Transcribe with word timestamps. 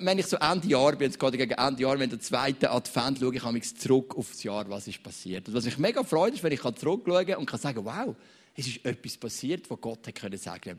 Wenn 0.00 0.18
ich 0.18 0.26
so 0.26 0.36
Ende 0.36 0.68
Jahr 0.68 0.92
bin, 0.92 1.08
jetzt 1.08 1.18
gerade 1.18 1.36
gegen 1.36 1.52
Ende 1.52 1.82
Jahr, 1.82 1.98
wenn 1.98 2.10
der 2.10 2.20
zweite 2.20 2.70
Advent 2.70 3.18
schaue, 3.18 3.34
ich 3.34 3.42
habe 3.42 3.52
mich 3.52 3.76
zurück 3.76 4.16
auf 4.16 4.30
das 4.30 4.42
Jahr, 4.42 4.68
was 4.68 4.86
ist 4.86 5.02
passiert. 5.02 5.48
Und 5.48 5.54
was 5.54 5.64
mich 5.64 5.78
mega 5.78 6.02
freut, 6.02 6.34
ist, 6.34 6.42
wenn 6.42 6.52
ich 6.52 6.60
zurückschauen 6.60 7.26
kann 7.26 7.36
und 7.36 7.46
kann 7.46 7.60
sagen, 7.60 7.84
wow, 7.84 8.14
es 8.54 8.66
ist 8.66 8.84
etwas 8.84 9.16
passiert, 9.16 9.68
was 9.70 9.80
Gott 9.80 10.06
hätte 10.06 10.20
können 10.20 10.38
sagen. 10.38 10.78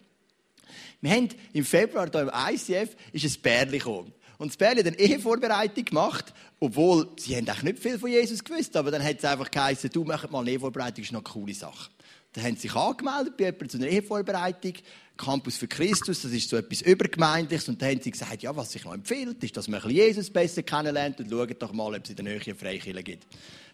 Wir 1.01 1.11
haben 1.11 1.29
im 1.53 1.65
Februar 1.65 2.09
hier 2.11 2.21
im 2.21 2.31
ICF 2.53 2.95
ist 3.11 3.25
ein 3.25 3.41
Bärli 3.41 3.79
gekommen. 3.79 4.13
Und 4.37 4.49
das 4.49 4.57
Bärli 4.57 4.83
hat 4.83 4.87
eine 4.87 4.99
Ehevorbereitung 4.99 5.85
gemacht, 5.85 6.33
obwohl 6.59 7.09
sie 7.17 7.35
haben 7.35 7.47
eigentlich 7.47 7.63
nicht 7.63 7.79
viel 7.79 7.99
von 7.99 8.09
Jesus 8.09 8.43
gewusst, 8.43 8.75
aber 8.77 8.91
dann 8.91 9.03
hat 9.03 9.17
es 9.17 9.25
einfach 9.25 9.51
geheißen, 9.51 9.89
du 9.89 10.03
mach 10.03 10.29
mal 10.29 10.41
eine 10.41 10.51
Ehevorbereitung, 10.51 10.95
das 10.97 11.05
ist 11.05 11.11
noch 11.11 11.25
eine 11.25 11.33
coole 11.33 11.53
Sache. 11.53 11.89
Dann 12.33 12.43
haben 12.43 12.55
sie 12.55 12.61
sich 12.63 12.75
angemeldet 12.75 13.37
bei 13.37 13.45
jemandem 13.45 13.69
zu 13.69 13.77
einer 13.77 13.87
Ehevorbereitung. 13.87 14.73
Campus 15.19 15.57
für 15.57 15.67
Christus, 15.67 16.21
das 16.21 16.31
ist 16.31 16.49
so 16.49 16.55
etwas 16.55 16.81
Übergemeindliches. 16.81 17.67
Und 17.67 17.81
dann 17.81 17.89
haben 17.89 18.01
sie 18.01 18.11
gesagt, 18.11 18.41
ja, 18.41 18.55
was 18.55 18.71
sich 18.71 18.85
noch 18.85 18.93
empfiehlt, 18.93 19.43
ist, 19.43 19.57
dass 19.57 19.67
man 19.67 19.87
Jesus 19.89 20.29
besser 20.29 20.63
kennenlernt 20.63 21.19
und 21.19 21.29
schaut 21.29 21.61
doch 21.61 21.73
mal, 21.73 21.93
ob 21.93 22.03
es 22.03 22.09
in 22.09 22.15
der 22.15 22.25
Nähe 22.25 22.41
eine 22.43 22.55
Freikirche 22.55 23.03
gibt. 23.03 23.27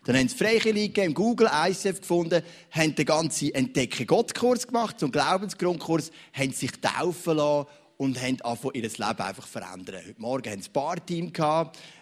Dann 0.06 0.18
haben 0.18 0.28
sie 0.28 0.36
Freikirche 0.36 1.02
im 1.02 1.14
Google 1.14 1.50
ICF 1.54 2.02
gefunden, 2.02 2.42
haben 2.72 2.96
den 2.96 3.06
ganzen 3.06 3.54
Entdecke 3.54 4.06
Gott-Kurs 4.06 4.68
gemacht, 4.68 5.00
zum 5.00 5.12
Glaubensgrundkurs, 5.12 6.12
haben 6.34 6.52
sich 6.52 6.72
taufen 6.82 7.38
lassen 7.38 7.68
und 7.98 8.20
haben 8.22 8.42
angefangen, 8.42 8.76
ihr 8.76 8.82
Leben 8.82 9.00
einfach 9.00 9.48
verändern. 9.48 10.02
Heute 10.06 10.22
Morgen 10.22 10.52
haben 10.52 10.62
sie 10.62 10.70
ein 10.70 10.74
Barteam. 10.74 11.32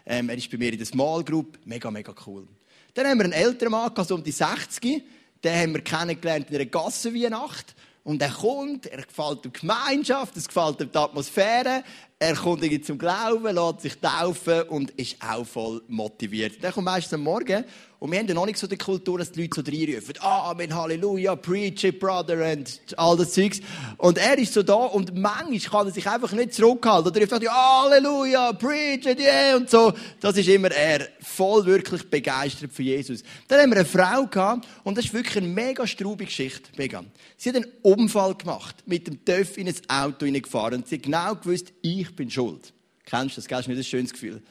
Ähm, 0.05 0.29
er 0.29 0.37
ist 0.37 0.49
bei 0.49 0.57
mir 0.57 0.71
in 0.71 0.77
der 0.77 0.87
Small 0.87 1.23
Group. 1.23 1.59
Mega, 1.65 1.91
mega 1.91 2.15
cool. 2.25 2.47
Dann 2.93 3.07
haben 3.07 3.17
wir 3.17 3.25
einen 3.25 3.33
älteren 3.33 3.71
Mann, 3.71 3.91
also 3.95 4.15
um 4.15 4.23
die 4.23 4.31
60 4.31 5.03
den 5.43 5.59
haben 5.59 5.73
wir 5.73 5.81
kennengelernt 5.81 6.49
in 6.49 6.55
einer 6.55 6.65
Gassenweihnacht. 6.65 7.75
Und 8.03 8.21
er 8.21 8.31
kommt, 8.31 8.85
er 8.87 9.01
gefällt 9.01 9.45
der 9.45 9.51
Gemeinschaft, 9.51 10.35
es 10.35 10.47
gefällt 10.47 10.79
die 10.81 10.97
Atmosphäre, 10.97 11.83
er 12.23 12.35
kommt 12.35 12.85
zum 12.85 12.97
Glauben, 12.97 13.53
lässt 13.53 13.81
sich 13.81 13.99
taufen 13.99 14.61
und 14.69 14.91
ist 14.91 15.17
auch 15.21 15.45
voll 15.45 15.81
motiviert. 15.89 16.63
Der 16.63 16.71
kommt 16.71 16.85
meistens 16.85 17.13
am 17.15 17.21
Morgen 17.21 17.65
und 18.03 18.11
wir 18.11 18.19
haben 18.19 18.27
ja 18.27 18.33
noch 18.33 18.45
nicht 18.45 18.57
so 18.57 18.67
die 18.67 18.75
Kultur, 18.75 19.17
dass 19.17 19.31
die 19.31 19.43
Leute 19.43 19.63
so 19.63 19.71
reinrufen, 19.71 20.15
Amen, 20.19 20.75
Halleluja, 20.75 21.37
preach 21.37 21.85
it, 21.85 22.01
brother, 22.01 22.51
und 22.51 22.81
all 22.97 23.15
das 23.15 23.31
Zeugs. 23.31 23.61
Und 23.95 24.17
er 24.17 24.37
ist 24.37 24.51
so 24.51 24.61
da 24.61 24.73
und 24.73 25.15
manchmal 25.15 25.59
kann 25.59 25.87
er 25.87 25.93
sich 25.93 26.05
einfach 26.05 26.33
nicht 26.33 26.53
zurückhalten. 26.53 27.11
Oder 27.11 27.21
er 27.21 27.27
sagt, 27.27 27.49
Halleluja, 27.49 28.51
preach 28.51 29.05
it, 29.05 29.21
yeah, 29.21 29.55
und 29.55 29.69
so. 29.69 29.93
Das 30.19 30.35
ist 30.35 30.49
immer 30.49 30.69
er, 30.71 31.07
voll 31.21 31.65
wirklich 31.65 32.09
begeistert 32.09 32.73
für 32.73 32.83
Jesus. 32.83 33.23
Dann 33.47 33.61
haben 33.61 33.69
wir 33.69 33.77
eine 33.77 33.85
Frau 33.85 34.25
gehabt 34.25 34.67
und 34.83 34.97
das 34.97 35.05
ist 35.05 35.13
wirklich 35.13 35.37
eine 35.37 35.47
mega 35.47 35.87
straubige 35.87 36.25
Geschichte, 36.25 36.71
mega. 36.75 37.05
Sie 37.37 37.47
hat 37.47 37.55
einen 37.55 37.71
Unfall 37.83 38.35
gemacht, 38.35 38.83
mit 38.85 39.07
dem 39.07 39.23
Töff 39.23 39.57
in 39.57 39.69
ein 39.69 39.75
Auto 39.87 40.25
hineingefahren 40.25 40.79
und 40.81 40.89
sie 40.89 40.95
hat 40.95 41.03
genau 41.03 41.35
gewusst, 41.35 41.71
ich 41.81 42.12
bin 42.15 42.29
schuld. 42.29 42.73
Kennst 43.05 43.37
du 43.37 43.41
das? 43.41 43.47
Das 43.47 43.61
ist 43.61 43.67
nicht 43.67 43.77
ein 43.77 43.83
schönes 43.83 44.13
Gefühl. 44.13 44.41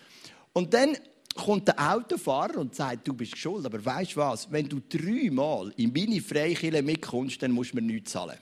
Und 0.53 0.75
dann 0.75 0.97
kommt 1.35 1.69
der 1.69 1.95
Autofahrer 1.95 2.59
und 2.59 2.75
sagt, 2.75 3.09
du 3.09 3.15
bist 3.15 3.37
schuld. 3.37 3.65
Aber 3.65 3.85
weißt 3.85 4.13
du 4.13 4.17
was? 4.17 4.51
Wenn 4.51 4.69
du 4.69 4.81
dreimal 4.89 5.73
in 5.77 5.93
meine 5.93 6.21
Freikirche 6.21 6.83
mitkommst, 6.83 7.43
dann 7.43 7.53
musst 7.53 7.73
du 7.73 7.77
mir 7.77 7.83
nichts 7.83 8.13
zahlen. 8.13 8.39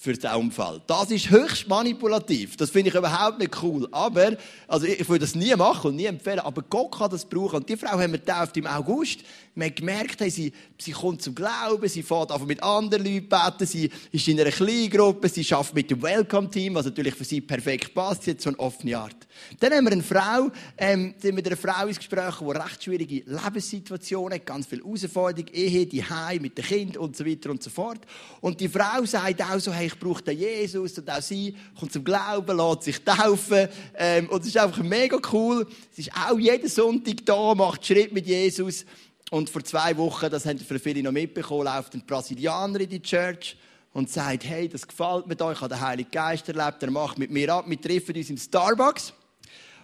Für 0.00 0.12
den 0.12 0.30
Unfall. 0.30 0.80
Das 0.86 1.10
ist 1.10 1.28
höchst 1.28 1.66
manipulativ. 1.66 2.56
Das 2.56 2.70
finde 2.70 2.90
ich 2.90 2.94
überhaupt 2.94 3.40
nicht 3.40 3.60
cool. 3.64 3.88
Aber, 3.90 4.36
also 4.68 4.86
ich 4.86 5.08
würde 5.08 5.24
das 5.24 5.34
nie 5.34 5.52
machen 5.56 5.88
und 5.88 5.96
nie 5.96 6.04
empfehlen. 6.04 6.38
Aber 6.38 6.62
Gott 6.62 6.96
kann 6.96 7.10
das 7.10 7.24
brauchen. 7.24 7.56
Und 7.56 7.68
die 7.68 7.76
Frau 7.76 7.98
haben 7.98 8.12
wir 8.12 8.20
getauft 8.20 8.56
im 8.58 8.68
August. 8.68 9.22
Wir 9.56 9.66
haben 9.66 9.74
gemerkt, 9.74 10.20
hey, 10.20 10.30
sie, 10.30 10.52
sie 10.80 10.92
kommt 10.92 11.20
zum 11.20 11.34
Glauben, 11.34 11.88
sie 11.88 12.04
fährt 12.04 12.30
einfach 12.30 12.46
mit 12.46 12.62
anderen 12.62 13.04
Leuten 13.04 13.28
beten, 13.28 13.66
sie 13.66 13.90
ist 14.12 14.28
in 14.28 14.40
einer 14.40 14.52
Kleingruppe, 14.52 15.28
sie 15.28 15.44
arbeitet 15.52 15.74
mit 15.74 15.90
dem 15.90 16.00
Welcome-Team, 16.00 16.76
was 16.76 16.84
natürlich 16.84 17.16
für 17.16 17.24
sie 17.24 17.40
perfekt 17.40 17.92
passt. 17.92 18.22
Sie 18.22 18.30
hat 18.30 18.40
so 18.40 18.50
eine 18.50 18.58
offene 18.60 18.96
Art. 18.96 19.16
Dann 19.58 19.72
haben 19.72 19.84
wir 19.84 19.92
eine 19.92 20.02
Frau, 20.04 20.50
ähm, 20.76 21.12
sind 21.18 21.34
mit 21.34 21.44
einer 21.44 21.56
Frau 21.56 21.88
ins 21.88 21.98
Gespräch, 21.98 22.36
die 22.40 22.44
recht 22.44 22.84
schwierige 22.84 23.22
Lebenssituationen 23.26 24.38
hat, 24.38 24.46
ganz 24.46 24.66
viel 24.66 24.78
Herausforderungen, 24.78 25.52
Ehe, 25.52 25.86
die 25.86 26.04
Heim 26.04 26.42
mit 26.42 26.56
dem 26.56 26.64
Kind 26.64 26.96
und 26.96 27.16
so 27.16 27.26
weiter 27.26 27.50
und 27.50 27.60
so 27.60 27.70
fort. 27.70 27.98
Und 28.40 28.60
die 28.60 28.68
Frau 28.68 29.04
sagt 29.04 29.42
auch 29.42 29.58
so, 29.58 29.72
hey, 29.72 29.87
ich 29.88 29.98
brauche 29.98 30.22
den 30.22 30.38
Jesus 30.38 30.98
und 30.98 31.10
auch 31.10 31.22
sie 31.22 31.56
kommt 31.78 31.92
zum 31.92 32.04
Glauben, 32.04 32.56
lässt 32.56 32.82
sich 32.82 33.02
taufen 33.02 33.68
ähm, 33.96 34.28
und 34.28 34.42
es 34.42 34.48
ist 34.48 34.58
einfach 34.58 34.82
mega 34.82 35.18
cool. 35.32 35.66
Sie 35.90 36.02
ist 36.02 36.12
auch 36.14 36.38
jeden 36.38 36.68
Sonntag 36.68 37.24
da, 37.24 37.54
macht 37.54 37.84
Schritt 37.84 38.12
mit 38.12 38.26
Jesus 38.26 38.84
und 39.30 39.50
vor 39.50 39.64
zwei 39.64 39.96
Wochen, 39.96 40.30
das 40.30 40.46
haben 40.46 40.58
viele 40.58 41.02
noch 41.02 41.12
mitbekommen, 41.12 41.64
läuft 41.64 41.94
ein 41.94 42.04
Brasilianer 42.06 42.80
in 42.80 42.90
die 42.90 43.02
Church 43.02 43.56
und 43.92 44.10
sagt, 44.10 44.44
hey, 44.44 44.68
das 44.68 44.86
gefällt 44.86 45.26
mir 45.26 45.36
da, 45.36 45.52
ich 45.52 45.60
habe 45.60 45.74
den 45.74 45.80
Heiligen 45.80 46.10
Geist 46.10 46.48
erlebt, 46.48 46.82
er 46.82 46.90
macht 46.90 47.18
mit 47.18 47.30
mir 47.30 47.52
ab, 47.52 47.64
wir 47.66 47.80
treffen 47.80 48.14
uns 48.14 48.30
im 48.30 48.36
Starbucks. 48.36 49.12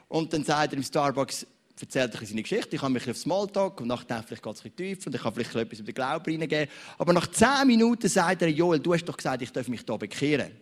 Und 0.09 0.33
dann 0.33 0.45
sagt 0.45 0.73
er 0.73 0.77
im 0.77 0.85
Starbucks, 0.85 1.47
erzählt 1.81 2.15
er 2.15 2.27
seine 2.27 2.43
Geschichte, 2.43 2.77
ich 2.77 2.83
habe 2.83 2.93
mich 2.93 3.09
auf 3.11 3.17
Smalltalk 3.17 3.81
und 3.81 3.89
nachher 3.89 4.23
vielleicht 4.23 4.43
geht 4.43 4.55
es 4.55 4.65
ein 4.65 4.71
bisschen 4.71 4.77
tiefer 4.77 5.07
und 5.09 5.15
ich 5.15 5.23
kann 5.23 5.35
vielleicht 5.35 5.55
etwas 5.55 5.79
über 5.81 5.93
den 5.93 5.95
Glauben 5.95 6.25
reingeben. 6.25 6.69
Aber 6.99 7.13
nach 7.13 7.27
zehn 7.29 7.67
Minuten 7.67 8.09
sagt 8.09 8.43
er, 8.43 8.49
Joel, 8.49 8.79
du 8.79 8.95
hast 8.95 9.05
doch 9.05 9.17
gesagt, 9.17 9.43
ich 9.43 9.51
darf 9.51 9.69
mich 9.69 9.83
hier 9.87 9.99
bekehren. 9.99 10.53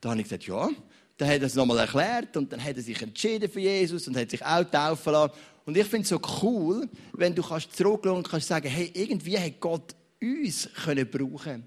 Da 0.00 0.10
habe 0.10 0.20
ich 0.20 0.24
gesagt, 0.24 0.46
ja. 0.46 0.68
Dann 1.16 1.28
hat 1.28 1.40
er 1.40 1.46
es 1.46 1.54
nochmal 1.54 1.78
erklärt 1.78 2.36
und 2.36 2.52
dann 2.52 2.62
hat 2.62 2.76
er 2.76 2.82
sich 2.82 3.00
entschieden 3.02 3.50
für 3.50 3.60
Jesus 3.60 4.06
und 4.06 4.16
hat 4.16 4.30
sich 4.30 4.44
auch 4.44 4.64
taufen 4.64 5.12
lassen. 5.12 5.34
Und 5.64 5.76
ich 5.76 5.86
finde 5.86 6.02
es 6.02 6.08
so 6.08 6.20
cool, 6.42 6.88
wenn 7.12 7.34
du 7.34 7.42
kannst 7.42 7.76
zurückschauen 7.76 8.18
und 8.18 8.28
kannst 8.28 8.48
sagen, 8.48 8.68
hey, 8.68 8.90
irgendwie 8.94 9.38
hat 9.38 9.60
Gott 9.60 9.94
uns 10.20 10.68
können 10.84 11.08
brauchen 11.08 11.66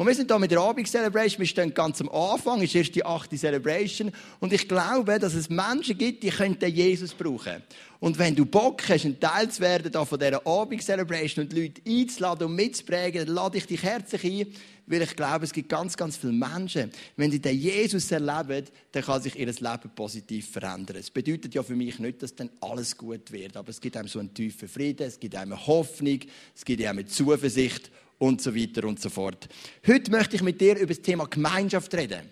und 0.00 0.06
wir 0.06 0.14
sind 0.14 0.30
hier 0.30 0.38
mit 0.38 0.50
der 0.50 0.60
Abend-Celebration, 0.60 1.40
wir 1.40 1.46
stehen 1.46 1.74
ganz 1.74 2.00
am 2.00 2.08
Anfang, 2.08 2.62
ist 2.62 2.74
erst 2.74 2.94
die 2.94 3.04
achte 3.04 3.36
Celebration. 3.36 4.10
Und 4.38 4.50
ich 4.50 4.66
glaube, 4.66 5.18
dass 5.18 5.34
es 5.34 5.50
Menschen 5.50 5.98
gibt, 5.98 6.22
die 6.22 6.30
könnten 6.30 6.74
Jesus 6.74 7.12
brauchen. 7.12 7.62
Und 7.98 8.18
wenn 8.18 8.34
du 8.34 8.46
Bock 8.46 8.80
hast, 8.88 9.04
ein 9.04 9.20
Teil 9.20 9.50
zu 9.50 9.60
werden 9.60 9.92
von 10.06 10.18
dieser 10.18 10.46
Abend-Celebration 10.46 11.44
und 11.44 11.52
Leute 11.52 11.82
einzuladen 11.86 12.46
und 12.46 12.54
mitzuprägen, 12.54 13.26
dann 13.26 13.34
lade 13.34 13.58
ich 13.58 13.66
dich 13.66 13.82
herzlich 13.82 14.24
ein, 14.24 14.54
weil 14.86 15.02
ich 15.02 15.14
glaube, 15.14 15.44
es 15.44 15.52
gibt 15.52 15.68
ganz, 15.68 15.98
ganz 15.98 16.16
viele 16.16 16.32
Menschen, 16.32 16.90
wenn 17.16 17.30
sie 17.30 17.38
den 17.38 17.58
Jesus 17.58 18.10
erleben, 18.10 18.68
dann 18.92 19.02
kann 19.02 19.20
sich 19.20 19.38
ihr 19.38 19.48
Leben 19.48 19.90
positiv 19.94 20.50
verändern. 20.50 20.96
Es 20.96 21.10
bedeutet 21.10 21.54
ja 21.54 21.62
für 21.62 21.76
mich 21.76 21.98
nicht, 21.98 22.22
dass 22.22 22.34
dann 22.34 22.48
alles 22.62 22.96
gut 22.96 23.30
wird, 23.32 23.54
aber 23.54 23.68
es 23.68 23.82
gibt 23.82 23.98
einem 23.98 24.08
so 24.08 24.18
einen 24.18 24.32
tiefen 24.32 24.66
Frieden, 24.66 25.06
es 25.06 25.20
gibt 25.20 25.36
einem 25.36 25.66
Hoffnung, 25.66 26.20
es 26.56 26.64
gibt 26.64 26.82
einem 26.86 27.06
Zuversicht 27.06 27.90
und 28.20 28.42
so 28.42 28.54
weiter 28.54 28.86
und 28.86 29.00
so 29.00 29.08
fort. 29.08 29.48
Heute 29.86 30.10
möchte 30.10 30.36
ich 30.36 30.42
mit 30.42 30.60
dir 30.60 30.76
über 30.76 30.94
das 30.94 31.00
Thema 31.00 31.26
Gemeinschaft 31.26 31.92
reden. 31.94 32.28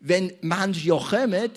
Wenn 0.00 0.32
Menschen 0.40 0.88
ja 0.88 0.96
kommen, 0.98 1.50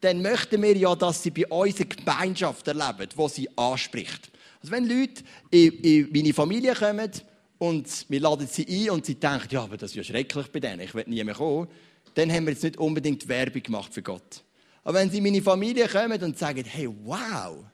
dann 0.00 0.20
möchten 0.20 0.60
wir 0.60 0.76
ja, 0.76 0.94
dass 0.96 1.22
sie 1.22 1.30
bei 1.30 1.46
uns 1.46 1.76
eine 1.76 1.86
Gemeinschaft 1.86 2.66
erleben, 2.66 3.08
die 3.16 3.28
sie 3.28 3.48
anspricht. 3.56 4.30
Also 4.60 4.72
wenn 4.72 4.88
Leute 4.88 5.22
in, 5.50 5.72
in 5.80 6.12
meine 6.12 6.34
Familie 6.34 6.74
kommen 6.74 7.10
und 7.58 8.06
wir 8.08 8.20
laden 8.20 8.48
sie 8.48 8.66
ein 8.66 8.90
und 8.90 9.06
sie 9.06 9.14
denken, 9.14 9.48
ja, 9.50 9.62
aber 9.62 9.76
das 9.76 9.92
ist 9.92 9.96
ja 9.96 10.02
schrecklich 10.02 10.48
bei 10.48 10.60
denen, 10.60 10.80
ich 10.80 10.94
will 10.94 11.04
nie 11.06 11.22
mehr 11.22 11.34
kommen, 11.34 11.68
dann 12.14 12.32
haben 12.32 12.46
wir 12.46 12.52
jetzt 12.52 12.64
nicht 12.64 12.78
unbedingt 12.78 13.28
Werbung 13.28 13.62
gemacht 13.62 13.94
für 13.94 14.02
Gott. 14.02 14.42
Aber 14.82 14.98
wenn 14.98 15.10
sie 15.10 15.18
in 15.18 15.22
meine 15.22 15.40
Familie 15.40 15.86
kommen 15.88 16.20
und 16.22 16.36
sagen, 16.36 16.64
hey, 16.66 16.88
wow, 17.04 17.64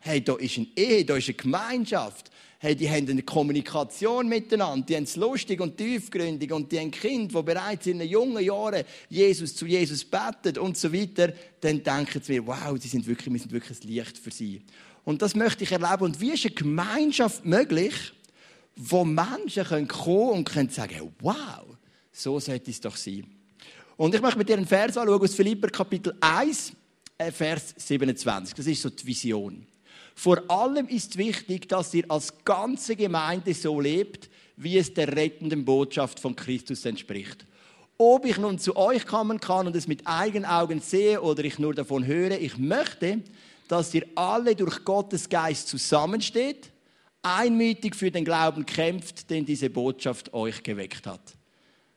hey, 0.00 0.22
da 0.22 0.34
ist 0.36 0.58
eine 0.58 0.66
Ehe, 0.76 1.04
da 1.04 1.16
ist 1.16 1.28
eine 1.28 1.34
Gemeinschaft, 1.34 2.30
hey, 2.64 2.74
die 2.74 2.88
haben 2.88 3.06
eine 3.10 3.22
Kommunikation 3.22 4.26
miteinander, 4.26 4.86
die 4.86 4.96
haben 4.96 5.02
es 5.02 5.16
lustig 5.16 5.60
und 5.60 5.76
tiefgründig 5.76 6.50
und 6.50 6.72
die 6.72 6.80
haben 6.80 6.90
Kind, 6.90 7.34
die 7.34 7.42
bereits 7.42 7.86
in 7.86 8.00
jungen 8.00 8.42
Jahren 8.42 8.84
Jesus 9.10 9.54
zu 9.54 9.66
Jesus 9.66 10.02
betet 10.02 10.56
und 10.56 10.74
so 10.78 10.90
weiter, 10.90 11.34
dann 11.60 11.82
denken 11.82 12.22
sie, 12.22 12.46
wow, 12.46 12.74
sie 12.80 12.88
sind 12.88 13.06
wirklich, 13.06 13.30
wir 13.30 13.38
sind 13.38 13.52
wirklich 13.52 13.78
ein 13.78 13.88
Licht 13.88 14.16
für 14.16 14.30
sie. 14.30 14.62
Und 15.04 15.20
das 15.20 15.34
möchte 15.34 15.64
ich 15.64 15.72
erleben. 15.72 16.04
Und 16.04 16.22
wie 16.22 16.32
ist 16.32 16.46
eine 16.46 16.54
Gemeinschaft 16.54 17.44
möglich, 17.44 17.94
wo 18.76 19.04
Menschen 19.04 19.64
können 19.64 19.86
kommen 19.86 20.30
und 20.30 20.44
können 20.48 20.70
sagen, 20.70 21.12
wow, 21.20 21.66
so 22.12 22.40
sollte 22.40 22.70
es 22.70 22.80
doch 22.80 22.96
sein. 22.96 23.26
Und 23.98 24.14
ich 24.14 24.22
möchte 24.22 24.38
mit 24.38 24.48
dir 24.48 24.56
einen 24.56 24.66
Vers 24.66 24.96
anschauen 24.96 25.20
aus 25.20 25.34
Philipper 25.34 25.68
Kapitel 25.68 26.16
1, 26.18 26.72
äh, 27.18 27.30
Vers 27.30 27.74
27. 27.76 28.54
Das 28.54 28.66
ist 28.66 28.80
so 28.80 28.88
die 28.88 29.06
Vision. 29.06 29.66
Vor 30.14 30.42
allem 30.48 30.86
ist 30.86 31.18
wichtig, 31.18 31.68
dass 31.68 31.92
ihr 31.92 32.04
als 32.08 32.32
ganze 32.44 32.96
Gemeinde 32.96 33.52
so 33.52 33.80
lebt, 33.80 34.30
wie 34.56 34.78
es 34.78 34.94
der 34.94 35.14
rettenden 35.16 35.64
Botschaft 35.64 36.20
von 36.20 36.36
Christus 36.36 36.84
entspricht. 36.84 37.44
Ob 37.98 38.24
ich 38.24 38.38
nun 38.38 38.58
zu 38.58 38.76
euch 38.76 39.06
kommen 39.06 39.40
kann 39.40 39.66
und 39.66 39.76
es 39.76 39.88
mit 39.88 40.06
eigenen 40.06 40.44
Augen 40.44 40.80
sehe 40.80 41.20
oder 41.20 41.44
ich 41.44 41.58
nur 41.58 41.74
davon 41.74 42.06
höre, 42.06 42.38
ich 42.38 42.58
möchte, 42.58 43.20
dass 43.68 43.94
ihr 43.94 44.06
alle 44.14 44.54
durch 44.54 44.84
Gottes 44.84 45.28
Geist 45.28 45.68
zusammensteht, 45.68 46.70
einmütig 47.22 47.94
für 47.94 48.10
den 48.10 48.24
Glauben 48.24 48.66
kämpft, 48.66 49.30
den 49.30 49.46
diese 49.46 49.70
Botschaft 49.70 50.32
euch 50.34 50.62
geweckt 50.62 51.06
hat. 51.06 51.36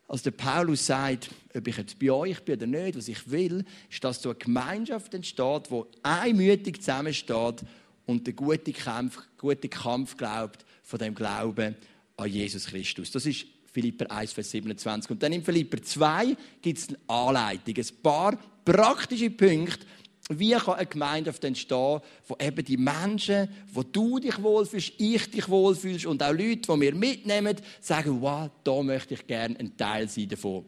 Als 0.08 0.22
der 0.22 0.32
Paulus 0.32 0.86
sagt, 0.86 1.30
ob 1.54 1.68
ich 1.68 1.78
jetzt 1.78 2.00
bei 2.00 2.12
euch 2.12 2.42
bin 2.44 2.56
oder 2.56 2.68
nicht, 2.68 2.98
was 2.98 3.10
ich 3.10 3.30
will, 3.30 3.66
ist, 3.90 4.04
dass 4.04 4.22
so 4.22 4.30
eine 4.30 4.38
Gemeinschaft 4.38 5.14
entsteht, 5.14 5.70
wo 5.70 5.88
einmütig 6.02 6.80
zusammensteht 6.80 7.64
und 8.08 8.26
der 8.26 8.34
gute 8.34 8.74
Kampf, 8.74 9.20
gute 9.38 9.70
Kampf 9.70 10.18
glaubt 10.18 10.66
von 10.82 10.98
dem 10.98 11.14
Glauben 11.14 11.76
an 12.16 12.28
Jesus 12.28 12.66
Christus. 12.66 13.12
Das 13.12 13.26
ist 13.28 13.46
Philipper 13.72 14.10
1, 14.10 14.34
Vers 14.34 14.50
27. 14.50 15.12
Und 15.12 15.22
dann 15.22 15.34
in 15.34 15.44
Philipper 15.44 15.80
2 15.80 16.36
gibt 16.62 16.80
es 16.80 16.88
eine 16.88 16.98
Anleitung, 17.08 17.76
ein 17.78 18.02
paar 18.02 18.40
praktische 18.66 19.30
Punkte, 19.30 19.86
wie 20.30 20.52
kann 20.52 20.76
eine 20.76 20.86
Gemeinde 20.88 21.34
entstehen, 21.42 22.02
wo 22.28 22.36
eben 22.40 22.66
die 22.66 22.78
Menschen, 22.78 23.48
wo 23.72 23.84
du 23.84 24.20
dich 24.20 24.42
wohlfühlst, 24.42 24.94
ich 24.98 25.32
dich 25.32 25.48
wohlfühlst 25.48 26.06
und 26.06 26.22
auch 26.24 26.34
Leute, 26.34 26.74
die 26.74 26.82
wir 26.82 26.96
mitnehmen, 26.96 27.56
sagen, 27.80 28.22
wow, 28.22 28.50
da 28.64 28.82
möchte 28.84 29.14
ich 29.14 29.26
gerne 29.28 29.58
ein 29.60 29.78
Teil 29.78 30.10
sein 30.10 30.28
davon. 30.28 30.66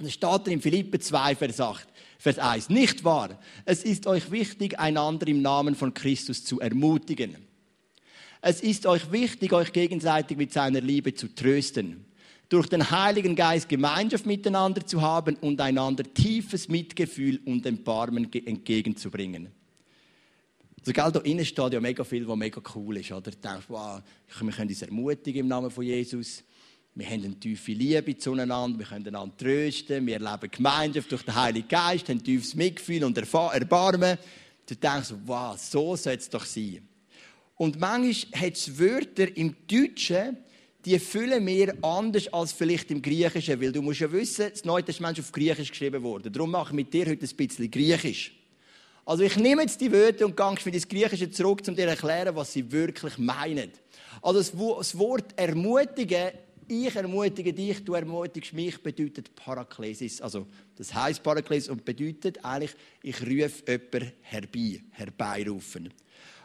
Es 0.00 0.12
steht 0.12 0.46
in 0.46 0.60
Philippe 0.60 1.00
2, 1.00 1.34
Vers 1.34 1.60
8, 1.60 1.88
Vers 2.18 2.38
1. 2.38 2.70
Nicht 2.70 3.02
wahr? 3.02 3.38
Es 3.64 3.82
ist 3.82 4.06
euch 4.06 4.30
wichtig, 4.30 4.78
einander 4.78 5.26
im 5.26 5.42
Namen 5.42 5.74
von 5.74 5.92
Christus 5.92 6.44
zu 6.44 6.60
ermutigen. 6.60 7.36
Es 8.40 8.60
ist 8.60 8.86
euch 8.86 9.10
wichtig, 9.10 9.52
euch 9.52 9.72
gegenseitig 9.72 10.36
mit 10.36 10.52
seiner 10.52 10.80
Liebe 10.80 11.14
zu 11.14 11.34
trösten 11.34 12.04
durch 12.48 12.68
den 12.68 12.90
Heiligen 12.90 13.34
Geist 13.34 13.68
Gemeinschaft 13.68 14.24
miteinander 14.24 14.86
zu 14.86 15.02
haben 15.02 15.36
und 15.36 15.60
einander 15.60 16.04
tiefes 16.14 16.68
Mitgefühl 16.68 17.40
und 17.44 17.66
Erbarmen 17.66 18.32
entgegenzubringen. 18.32 19.48
Also, 20.80 20.92
gell, 20.92 21.12
da 21.12 21.20
innen 21.20 21.44
steht 21.44 21.72
ja 21.72 21.80
mega 21.80 22.04
viel, 22.04 22.26
was 22.26 22.36
mega 22.36 22.62
cool 22.74 22.96
ist. 22.96 23.10
Oder? 23.10 23.32
Du 23.32 23.36
denkst, 23.36 23.66
wow, 23.68 24.00
wir 24.26 24.52
können 24.52 24.68
uns 24.68 24.80
ermutigen 24.80 25.40
im 25.40 25.48
Namen 25.48 25.70
von 25.70 25.84
Jesus. 25.84 26.44
Wir 26.94 27.06
haben 27.06 27.24
eine 27.24 27.38
tiefe 27.38 27.72
Liebe 27.72 28.16
zueinander, 28.16 28.78
wir 28.78 28.86
können 28.86 29.06
einander 29.06 29.36
trösten, 29.36 30.06
wir 30.06 30.14
erleben 30.14 30.50
Gemeinschaft 30.50 31.12
durch 31.12 31.22
den 31.22 31.34
Heiligen 31.34 31.68
Geist, 31.68 32.08
haben 32.08 32.22
tiefes 32.22 32.54
Mitgefühl 32.54 33.04
und 33.04 33.16
Erbarmen. 33.16 34.18
Du 34.66 34.74
denkst, 34.74 35.14
wow, 35.24 35.56
so 35.56 35.94
soll 35.96 36.14
es 36.14 36.28
doch 36.28 36.44
sein. 36.44 36.86
Und 37.56 37.78
manchmal 37.78 38.40
hat 38.40 38.54
es 38.54 38.78
Wörter 38.78 39.36
im 39.36 39.54
Deutschen, 39.66 40.38
die 40.84 40.98
füllen 40.98 41.44
wir 41.46 41.74
anders 41.82 42.32
als 42.32 42.52
vielleicht 42.52 42.90
im 42.90 43.02
Griechischen, 43.02 43.60
weil 43.60 43.72
du 43.72 43.82
musst 43.82 44.00
ja 44.00 44.10
wissen, 44.10 44.48
das 44.50 44.64
Neue 44.64 44.84
Testament 44.84 45.18
ist 45.18 45.24
auf 45.24 45.32
Griechisch 45.32 45.70
geschrieben 45.70 46.02
worden. 46.02 46.32
Darum 46.32 46.50
mache 46.50 46.70
ich 46.70 46.76
mit 46.76 46.94
dir 46.94 47.06
heute 47.06 47.26
ein 47.26 47.36
bisschen 47.36 47.70
Griechisch. 47.70 48.34
Also 49.04 49.22
ich 49.22 49.36
nehme 49.36 49.62
jetzt 49.62 49.80
die 49.80 49.90
Wörter 49.90 50.26
und 50.26 50.36
gehe 50.36 50.56
für 50.56 50.70
das 50.70 50.86
Griechische 50.86 51.30
zurück, 51.30 51.62
um 51.66 51.74
dir 51.74 51.84
zu 51.84 51.90
erklären, 51.90 52.36
was 52.36 52.52
sie 52.52 52.70
wirklich 52.70 53.18
meinen. 53.18 53.70
Also 54.22 54.38
das 54.40 54.98
Wort 54.98 55.32
ermutigen, 55.36 56.30
ich 56.68 56.94
ermutige 56.94 57.52
dich, 57.52 57.84
du 57.84 57.94
ermutigst 57.94 58.52
mich, 58.52 58.82
bedeutet 58.82 59.34
Paraklesis. 59.34 60.20
Also 60.20 60.46
das 60.76 60.94
heißt 60.94 61.22
Paraklesis 61.22 61.68
und 61.68 61.84
bedeutet 61.84 62.44
eigentlich, 62.44 62.74
ich 63.02 63.20
rufe 63.20 63.62
jemanden 63.66 64.12
herbei, 64.22 64.82
herbeirufen. 64.90 65.92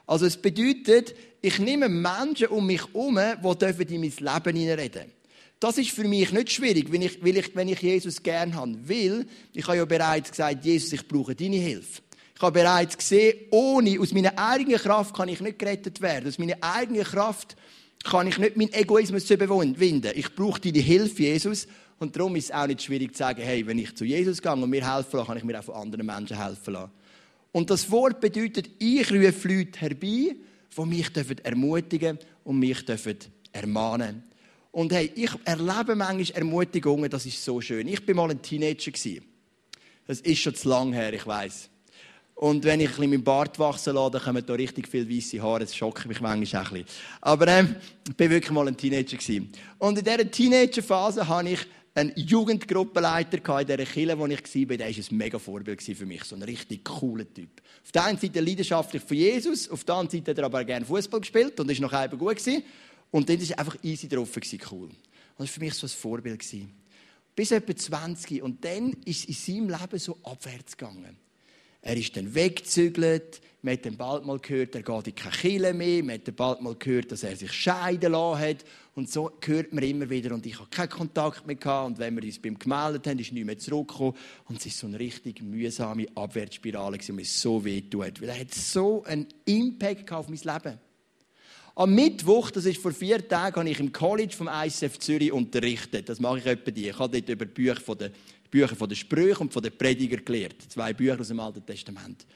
Also 0.06 0.26
es 0.26 0.38
bedeutet, 0.38 1.16
ich 1.42 1.60
nehme 1.60 1.90
Menschen 1.90 2.48
um 2.48 2.66
mich 2.66 2.82
herum, 2.88 3.20
die 3.42 3.96
in 3.96 4.02
mein 4.02 4.12
Leben 4.12 4.58
hineinreden 4.58 5.12
Das 5.60 5.78
ist 5.78 5.92
für 5.92 6.04
mich 6.04 6.32
nicht 6.32 6.52
schwierig, 6.52 6.92
wenn 6.92 7.02
ich, 7.04 7.24
wenn 7.24 7.36
ich, 7.38 7.56
wenn 7.56 7.68
ich 7.70 7.82
Jesus 7.82 8.22
gern 8.22 8.54
habe. 8.54 8.78
Weil, 8.88 9.26
ich 9.54 9.66
habe 9.66 9.78
ja 9.78 9.86
bereits 9.86 10.32
gesagt, 10.32 10.66
Jesus, 10.66 10.94
ich 10.94 11.08
brauche 11.08 11.36
deine 11.36 11.58
Hilfe. 11.58 12.02
Ich 12.36 12.42
habe 12.42 12.60
bereits 12.60 12.98
gesehen, 12.98 13.48
ohne, 13.52 14.00
aus 14.00 14.12
meiner 14.12 14.38
eigenen 14.38 14.80
Kraft 14.80 15.16
kann 15.16 15.30
ich 15.30 15.40
nicht 15.40 15.60
gerettet 15.60 16.02
werden. 16.02 16.28
Aus 16.28 16.38
meiner 16.38 16.58
eigenen 16.62 17.04
Kraft 17.04 17.56
kann 18.04 18.28
ich 18.28 18.38
nicht 18.38 18.58
meinen 18.58 18.74
Egoismus 18.74 19.30
überwinden. 19.30 20.12
Ich 20.16 20.34
brauche 20.36 20.60
deine 20.60 20.80
Hilfe, 20.80 21.24
Jesus. 21.24 21.68
Und 22.00 22.16
darum 22.16 22.36
ist 22.36 22.46
es 22.46 22.52
auch 22.52 22.68
nicht 22.68 22.82
schwierig 22.82 23.14
zu 23.14 23.20
sagen, 23.20 23.42
hey, 23.42 23.66
wenn 23.66 23.80
ich 23.80 23.96
zu 23.96 24.04
Jesus 24.04 24.42
gehe 24.42 24.52
und 24.52 24.70
mir 24.70 24.94
helfen 24.94 25.18
lasse, 25.18 25.28
kann 25.28 25.38
ich 25.38 25.44
mir 25.44 25.60
auch 25.60 25.64
von 25.64 25.76
anderen 25.76 26.06
Menschen 26.06 26.38
helfen 26.38 26.74
lassen. 26.74 26.92
Und 27.54 27.70
das 27.70 27.90
Wort 27.92 28.20
bedeutet, 28.20 28.70
ich 28.80 29.10
rufe 29.12 29.48
Leute 29.48 29.80
herbei, 29.80 30.36
die 30.76 30.86
mich 30.86 31.10
ermutigen 31.44 32.20
und 32.44 32.60
mich 32.60 32.84
ermahnen 33.54 34.24
Und 34.72 34.92
hey, 34.92 35.12
ich 35.16 35.32
erlebe 35.46 35.96
manchmal 35.96 36.38
Ermutigungen, 36.38 37.10
das 37.10 37.26
ist 37.26 37.44
so 37.44 37.62
schön. 37.62 37.88
Ich 37.88 38.06
war 38.08 38.16
mal 38.16 38.32
ein 38.32 38.42
Teenager. 38.42 38.92
Das 40.08 40.20
ist 40.20 40.40
schon 40.40 40.56
zu 40.56 40.68
lang 40.68 40.92
her, 40.94 41.14
ich 41.14 41.26
weiß. 41.26 41.70
Und 42.36 42.64
wenn 42.66 42.80
ich 42.80 42.98
meinen 42.98 43.24
Bart 43.24 43.60
wachsen 43.60 43.96
lasse, 43.96 44.12
dann 44.12 44.22
kommen 44.24 44.46
da 44.46 44.54
richtig 44.54 44.88
viele 44.88 45.10
weiße 45.10 45.42
Haare. 45.42 45.62
Das 45.62 45.76
schockt 45.76 46.06
mich 46.06 46.20
manchmal 46.20 46.64
ein 46.64 46.70
bisschen. 46.70 46.86
Aber 47.22 47.48
ähm, 47.48 47.76
ich 48.08 48.20
war 48.20 48.30
wirklich 48.30 48.52
mal 48.52 48.68
ein 48.68 48.76
Teenager. 48.76 49.18
Und 49.78 49.98
in 49.98 50.04
dieser 50.04 50.30
Teenagerphase 50.30 51.28
habe 51.28 51.50
ich 51.50 51.60
einen 51.96 52.12
Jugendgruppenleiter 52.16 53.38
in 53.38 53.68
dieser 53.68 53.86
Kille, 53.86 54.18
wo 54.18 54.26
ich 54.26 54.42
war. 54.42 54.78
Der 54.78 54.88
war 54.88 54.96
ein 54.96 55.06
mega 55.18 55.40
Vorbild 55.40 55.82
für 55.82 56.06
mich. 56.06 56.24
So 56.24 56.36
ein 56.36 56.42
richtig 56.42 56.84
cooler 56.84 57.32
Typ. 57.32 57.62
Auf 57.84 57.92
der 57.92 58.06
einen 58.06 58.18
Seite 58.18 58.40
leidenschaftlich 58.40 59.04
für 59.04 59.16
Jesus, 59.16 59.70
auf 59.70 59.84
der 59.84 59.96
anderen 59.96 60.20
Seite 60.20 60.32
hat 60.32 60.38
er 60.40 60.46
aber 60.46 60.64
gerne 60.64 60.86
Fußball 60.86 61.20
gespielt 61.20 61.60
und 61.60 61.70
ist 61.70 61.82
noch 61.82 61.94
eben 61.94 62.18
gut 62.18 62.38
gewesen. 62.38 62.64
Und 63.12 63.30
dann 63.30 63.40
war 63.40 63.50
er 63.50 63.60
einfach 63.60 63.78
easy 63.84 64.08
drauf, 64.08 64.30
cool. 64.72 64.88
Und 64.88 64.98
das 65.38 65.48
war 65.48 65.48
für 65.48 65.60
mich 65.60 65.74
so 65.76 65.86
ein 65.86 65.90
Vorbild. 65.90 66.44
Bis 67.36 67.52
etwa 67.52 67.76
20. 67.76 68.42
Und 68.42 68.66
dann 68.66 68.94
ist 69.06 69.30
es 69.30 69.48
in 69.48 69.68
seinem 69.68 69.80
Leben 69.80 70.00
so 70.00 70.18
abwärts 70.24 70.76
gegangen. 70.76 71.23
Er 71.84 71.98
ist 71.98 72.16
dann 72.16 72.34
weggezügelt. 72.34 73.42
Man 73.62 73.74
hat 73.74 73.86
dann 73.86 73.98
bald 73.98 74.26
mal 74.26 74.40
gehört, 74.40 74.76
er 74.76 74.84
geht 74.84 75.08
in 75.08 75.16
keine 75.16 75.36
Kille 75.36 75.74
mehr. 75.74 76.04
Man 76.04 76.16
hat 76.16 76.28
dann 76.28 76.36
bald 76.36 76.62
mal 76.62 76.76
gehört, 76.76 77.12
dass 77.12 77.24
er 77.24 77.36
sich 77.36 77.52
scheiden 77.52 78.14
lassen 78.14 78.42
hat. 78.42 78.58
Und 78.96 79.10
so 79.10 79.32
hört 79.42 79.74
man 79.74 79.84
immer 79.84 80.10
wieder. 80.10 80.34
Und 80.34 80.46
ich 80.46 80.58
habe 80.58 80.70
keinen 80.70 80.90
Kontakt 80.90 81.46
mehr 81.46 81.58
gehabt. 81.58 81.88
Und 81.88 82.00
wenn 82.00 82.16
wir 82.16 82.24
uns 82.24 82.40
beim 82.40 82.58
gemeldet 82.58 83.06
haben, 83.06 83.20
ist 83.20 83.34
nicht 83.34 83.46
mehr 83.46 83.58
zurückgekommen. 83.58 84.16
Und 84.46 84.60
es 84.60 84.66
ist 84.66 84.80
so 84.80 84.88
eine 84.88 84.98
richtig 84.98 85.42
mühsame 85.42 86.08
Abwärtsspirale, 86.16 86.98
die 86.98 87.12
mir 87.12 87.26
so 87.26 87.64
weh 87.64 87.82
tut. 87.82 88.22
Weil 88.22 88.30
er 88.30 88.40
hat 88.40 88.54
so 88.54 89.04
einen 89.04 89.28
Impact 89.46 90.12
auf 90.12 90.30
mein 90.30 90.40
Leben. 90.40 90.80
Am 91.76 91.96
Mittwoch, 91.96 92.52
das 92.52 92.66
ist 92.66 92.80
vor 92.80 92.92
vier 92.92 93.28
Tagen, 93.28 93.56
habe 93.56 93.70
ich 93.70 93.80
im 93.80 93.92
College 93.92 94.36
vom 94.36 94.48
ISF 94.48 95.00
Zürich 95.00 95.32
unterrichtet. 95.32 96.08
Das 96.08 96.20
mache 96.20 96.38
ich 96.38 96.46
etwa 96.46 96.70
die. 96.70 96.90
Ich 96.90 97.00
habe 97.00 97.20
dort 97.20 97.30
über 97.30 97.46
Bücher 97.46 97.82
von 97.82 97.98
der 97.98 98.12
Bücher 98.52 98.76
von 98.76 98.88
den 98.88 98.96
Sprüchen 98.96 99.42
und 99.42 99.54
von 99.54 99.64
den 99.64 99.76
Prediger 99.76 100.18
gelehrt. 100.18 100.58
Zwei 100.70 100.94
Bücher 100.94 101.20
aus 101.20 101.30
dem 101.30 101.40
Alten 101.40 101.66
Testament. 101.66 102.28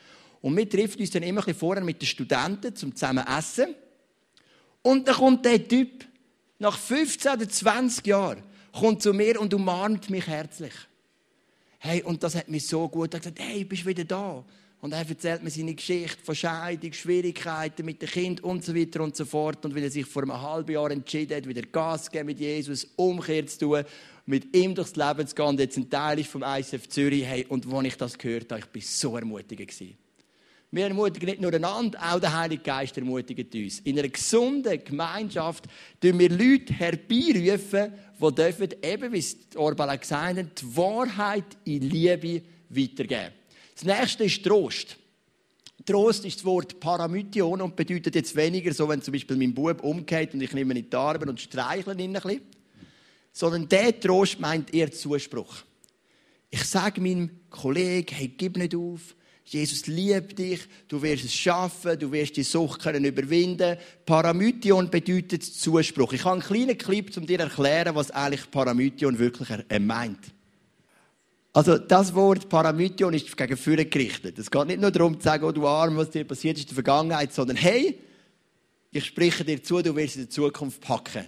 Und 0.41 0.57
wir 0.57 0.67
treffen 0.67 0.99
uns 0.99 1.11
dann 1.11 1.21
immer 1.21 1.41
ein 1.41 1.45
bisschen 1.45 1.59
vorher 1.59 1.83
mit 1.83 2.01
den 2.01 2.07
Studenten 2.07 2.75
zum 2.75 2.95
zusammen 2.95 3.23
essen. 3.27 3.75
Und 4.81 5.07
dann 5.07 5.15
kommt 5.15 5.45
der 5.45 5.67
Typ, 5.67 6.05
nach 6.57 6.75
15 6.75 7.33
oder 7.33 7.47
20 7.47 8.07
Jahren, 8.07 8.41
kommt 8.71 9.03
zu 9.03 9.13
mir 9.13 9.39
und 9.39 9.53
umarmt 9.53 10.09
mich 10.09 10.25
herzlich. 10.25 10.73
Hey, 11.77 12.01
und 12.01 12.23
das 12.23 12.33
hat 12.33 12.47
mich 12.47 12.65
so 12.65 12.89
gut 12.89 13.13
er 13.13 13.17
hat 13.17 13.35
gesagt, 13.35 13.39
hey, 13.39 13.63
bist 13.63 13.85
wieder 13.85 14.03
da. 14.03 14.43
Und 14.87 14.93
er 14.93 15.05
erzählt 15.05 15.43
mir 15.43 15.49
seine 15.49 15.75
Geschichte 15.75 16.23
von 16.23 16.33
Scheidung, 16.33 16.93
Schwierigkeiten 16.93 17.85
mit 17.85 18.01
dem 18.01 18.07
Kind 18.07 18.41
und 18.41 18.63
so 18.63 18.73
weiter 18.73 19.01
und 19.01 19.17
so 19.17 19.25
fort. 19.25 19.65
Und 19.65 19.75
weil 19.75 19.83
er 19.83 19.91
sich 19.91 20.05
vor 20.05 20.21
einem 20.21 20.41
halben 20.41 20.71
Jahr 20.71 20.89
entschieden 20.91 21.35
hat, 21.35 21.45
wieder 21.45 21.63
Gas 21.63 22.05
zu 22.05 22.11
geben 22.11 22.27
mit 22.27 22.39
Jesus, 22.39 22.87
Umkehr 22.95 23.45
zu 23.47 23.59
tun 23.59 23.83
mit 24.27 24.55
ihm 24.55 24.73
durchs 24.73 24.95
Leben 24.95 25.27
zu 25.27 25.35
gehen 25.35 25.45
und 25.45 25.59
jetzt 25.59 25.75
ein 25.75 25.89
Teil 25.89 26.19
ist 26.19 26.29
vom 26.29 26.41
ISF 26.41 26.87
Zürich. 26.87 27.25
Hey, 27.25 27.45
und 27.49 27.67
als 27.69 27.85
ich 27.85 27.97
das 27.97 28.17
gehört 28.17 28.49
habe, 28.49 28.61
ich 28.61 28.75
war 28.75 28.81
so 28.81 29.17
ermutigend. 29.17 29.73
Wir 30.71 30.87
ermutigen 30.87 31.27
nicht 31.27 31.41
nur 31.41 31.53
einander, 31.53 31.99
auch 32.01 32.21
der 32.21 32.39
Heilige 32.39 32.63
Geist 32.63 32.97
ermutigt 32.97 33.53
uns. 33.55 33.79
In 33.81 33.99
einer 33.99 34.07
gesunden 34.07 34.81
Gemeinschaft 34.85 35.65
tun 35.99 36.17
wir 36.17 36.29
Leute 36.29 36.71
herbeirufen, 36.71 37.91
die 38.21 38.35
dürfen, 38.35 38.69
eben 38.81 39.11
wie 39.11 39.19
es 39.19 39.35
Orbala 39.57 39.97
gesagt 39.97 40.37
hat, 40.37 40.61
die 40.61 40.77
Wahrheit 40.77 41.57
in 41.65 41.89
Liebe 41.89 42.41
weitergeben. 42.69 43.33
Das 43.77 43.85
nächste 43.85 44.23
ist 44.23 44.43
Trost. 44.43 44.97
Trost 45.85 46.25
ist 46.25 46.37
das 46.37 46.45
Wort 46.45 46.79
Paramytion 46.79 47.61
und 47.61 47.75
bedeutet 47.75 48.15
jetzt 48.15 48.35
weniger 48.35 48.73
so, 48.73 48.89
wenn 48.89 49.03
zum 49.03 49.11
Beispiel 49.11 49.37
mein 49.37 49.53
Bub 49.53 49.83
umgeht 49.83 50.33
und 50.33 50.41
ich 50.41 50.51
nehme 50.51 50.73
ihn 50.73 50.83
in 50.83 50.89
die 50.89 50.95
Arme 50.95 51.27
und 51.27 51.39
streichle 51.39 51.93
ihn 51.93 52.15
ein 52.15 52.21
bisschen 52.21 52.41
sondern 53.37 53.69
der 53.69 53.99
Trost 53.99 54.39
meint 54.39 54.73
eher 54.73 54.91
Zuspruch. 54.91 55.57
Ich 56.49 56.63
sage 56.63 56.99
meinem 56.99 57.29
Kollegen, 57.51 58.15
hey, 58.15 58.29
gib 58.35 58.57
nicht 58.57 58.73
auf. 58.73 59.15
Jesus 59.45 59.85
liebt 59.85 60.39
dich, 60.39 60.61
du 60.87 60.99
wirst 61.03 61.23
es 61.23 61.35
schaffen, 61.35 61.99
du 61.99 62.11
wirst 62.11 62.35
die 62.35 62.43
Sucht 62.43 62.81
können 62.81 63.05
überwinden. 63.05 63.77
Paramytion 64.07 64.89
bedeutet 64.89 65.43
Zuspruch. 65.43 66.13
Ich 66.13 66.25
habe 66.25 66.33
einen 66.33 66.41
kleinen 66.41 66.77
Clip, 66.79 67.15
um 67.15 67.27
dir 67.27 67.37
zu 67.37 67.43
erklären, 67.43 67.93
was 67.93 68.09
eigentlich 68.09 68.49
Paramytion 68.49 69.19
wirklich 69.19 69.49
meint. 69.79 70.33
Also, 71.57 71.79
das 71.79 72.13
Wort 72.13 72.49
Paramytion 72.49 73.15
ist 73.15 73.35
gegen 73.35 73.57
Führer 73.57 73.85
gerichtet. 73.85 74.37
Es 74.37 74.51
geht 74.51 74.67
nicht 74.67 74.79
nur 74.79 74.91
darum 74.91 75.19
zu 75.19 75.23
sagen, 75.23 75.43
oh 75.43 75.51
du 75.51 75.65
Arm, 75.65 75.97
was 75.97 76.11
dir 76.11 76.23
passiert 76.23 76.55
ist 76.55 76.65
in 76.65 76.67
der 76.67 76.75
Vergangenheit, 76.75 77.33
sondern 77.33 77.57
hey, 77.57 77.99
ich 78.91 79.05
spreche 79.05 79.43
dir 79.43 79.63
zu, 79.63 79.81
du 79.81 79.95
wirst 79.95 80.17
in 80.17 80.21
der 80.21 80.29
Zukunft 80.29 80.81
packen. 80.81 81.25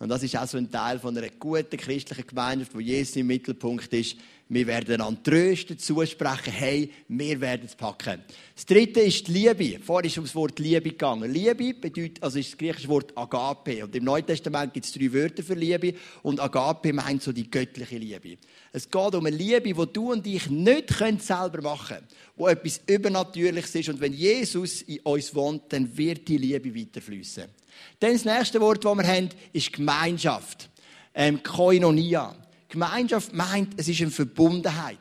Und 0.00 0.08
das 0.08 0.22
ist 0.22 0.34
auch 0.34 0.46
so 0.46 0.56
ein 0.56 0.70
Teil 0.70 0.98
von 0.98 1.16
einer 1.16 1.28
guten 1.28 1.76
christlichen 1.76 2.26
Gemeinschaft, 2.26 2.74
wo 2.74 2.80
Jesus 2.80 3.16
im 3.16 3.26
Mittelpunkt 3.26 3.92
ist. 3.92 4.16
Wir 4.48 4.66
werden 4.66 5.02
an 5.02 5.22
trösten, 5.22 5.78
zusprechen, 5.78 6.52
hey, 6.54 6.90
wir 7.06 7.38
werden 7.38 7.66
es 7.66 7.76
packen. 7.76 8.22
Das 8.54 8.64
dritte 8.64 9.00
ist 9.00 9.28
die 9.28 9.32
Liebe. 9.32 9.78
Vorher 9.84 10.06
ist 10.06 10.16
ums 10.16 10.34
Wort 10.34 10.58
Liebe 10.58 10.88
gegangen. 10.88 11.30
Liebe 11.30 11.74
bedeutet, 11.74 12.22
also 12.22 12.38
ist 12.38 12.52
das 12.52 12.58
griechische 12.58 12.88
Wort 12.88 13.12
Agape. 13.14 13.84
Und 13.84 13.94
im 13.94 14.04
Neuen 14.04 14.24
Testament 14.24 14.72
gibt 14.72 14.86
es 14.86 14.92
drei 14.92 15.12
Wörter 15.12 15.42
für 15.42 15.54
Liebe. 15.54 15.92
Und 16.22 16.40
Agape 16.40 16.94
meint 16.94 17.22
so 17.22 17.30
die 17.30 17.50
göttliche 17.50 17.98
Liebe. 17.98 18.38
Es 18.72 18.90
geht 18.90 19.14
um 19.14 19.26
eine 19.26 19.36
Liebe, 19.36 19.74
die 19.74 19.92
du 19.92 20.12
und 20.12 20.26
ich 20.26 20.48
nicht 20.48 20.94
selber 20.94 21.60
machen 21.60 21.96
können. 21.96 22.08
Wo 22.36 22.48
etwas 22.48 22.80
Übernatürliches 22.86 23.74
ist. 23.74 23.90
Und 23.90 24.00
wenn 24.00 24.14
Jesus 24.14 24.80
in 24.80 25.00
uns 25.00 25.34
wohnt, 25.34 25.70
dann 25.74 25.94
wird 25.94 26.26
die 26.26 26.38
Liebe 26.38 26.74
weiterfließen. 26.74 27.59
Dann 27.98 28.12
das 28.12 28.24
nächste 28.24 28.60
Wort, 28.60 28.84
das 28.84 28.96
wir 28.96 29.06
haben, 29.06 29.28
ist 29.52 29.72
Gemeinschaft. 29.72 30.70
Ähm, 31.14 31.42
Koinonia. 31.42 32.34
Gemeinschaft 32.68 33.32
meint, 33.32 33.74
es 33.78 33.88
ist 33.88 34.00
eine 34.00 34.10
Verbundenheit. 34.10 34.98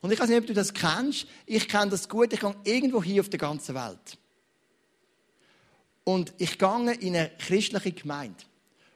Und 0.00 0.12
ich 0.12 0.20
weiß 0.20 0.28
nicht, 0.28 0.38
ob 0.38 0.46
du 0.46 0.54
das 0.54 0.72
kennst. 0.72 1.26
Ich 1.46 1.66
kenne 1.68 1.90
das 1.90 2.08
gut. 2.08 2.32
Ich 2.32 2.40
gehe 2.40 2.54
irgendwo 2.64 3.02
hier 3.02 3.20
auf 3.20 3.28
der 3.28 3.38
ganzen 3.38 3.74
Welt. 3.74 4.18
Und 6.04 6.32
ich 6.38 6.58
gehe 6.58 6.92
in 7.00 7.16
eine 7.16 7.32
christliche 7.38 7.92
Gemeinde. 7.92 8.44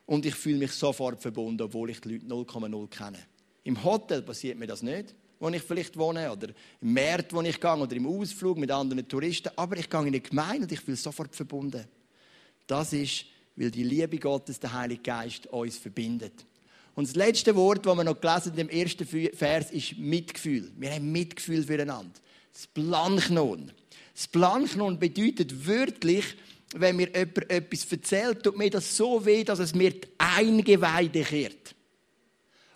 Und 0.07 0.27
ich 0.27 0.35
fühle 0.35 0.59
mich 0.59 0.73
sofort 0.73 1.21
verbunden, 1.21 1.63
obwohl 1.63 1.91
ich 1.91 2.01
die 2.01 2.19
Leute 2.19 2.27
0,0 2.27 2.89
kenne. 2.89 3.19
Im 3.65 3.83
Hotel 3.83 4.23
passiert 4.23 4.59
mir 4.59 4.67
das 4.67 4.83
nicht, 4.83 5.15
wo 5.39 5.49
ich 5.49 5.63
vielleicht 5.63 5.97
wohne, 5.97 6.31
oder 6.31 6.49
im 6.81 6.93
März, 6.93 7.27
wo 7.31 7.41
ich 7.43 7.61
gehe, 7.61 7.77
oder 7.77 7.97
im 7.97 8.07
Ausflug 8.07 8.59
mit 8.59 8.71
anderen 8.71 9.07
Touristen. 9.09 9.51
Aber 9.57 9.77
ich 9.77 9.89
gehe 9.89 10.01
in 10.01 10.07
eine 10.07 10.21
Gemeinde 10.21 10.63
und 10.63 10.73
ich 10.73 10.81
fühle 10.81 10.97
sofort 10.97 11.35
verbunden. 11.35 11.85
Das 12.71 12.93
ist, 12.93 13.25
weil 13.57 13.73
die 13.73 13.83
Liebe 13.83 14.17
Gottes, 14.19 14.61
der 14.61 14.73
Heilige 14.73 15.03
Geist, 15.03 15.49
uns 15.49 15.77
verbindet. 15.77 16.45
Und 16.95 17.09
das 17.09 17.17
letzte 17.17 17.57
Wort, 17.57 17.85
das 17.85 17.97
wir 17.97 18.05
noch 18.05 18.21
gelesen 18.21 18.53
haben, 18.53 18.59
im 18.61 18.69
ersten 18.69 19.07
Vers, 19.35 19.73
ist 19.73 19.99
Mitgefühl. 19.99 20.71
Wir 20.77 20.93
haben 20.93 21.11
Mitgefühl 21.11 21.65
füreinander. 21.65 22.13
Das 22.53 22.69
Planchnon. 22.69 23.73
Das 24.15 24.29
Planchnon 24.29 25.01
bedeutet 25.01 25.67
wörtlich, 25.67 26.25
wenn 26.77 26.95
mir 26.95 27.09
jemand 27.09 27.51
etwas 27.51 27.91
erzählt, 27.91 28.45
tut 28.45 28.57
mir 28.57 28.71
das 28.71 28.97
so 28.97 29.25
weh, 29.25 29.43
dass 29.43 29.59
es 29.59 29.75
mir 29.75 29.91
die 29.91 30.09
Eingeweide 30.19 31.25
kehrt. 31.25 31.75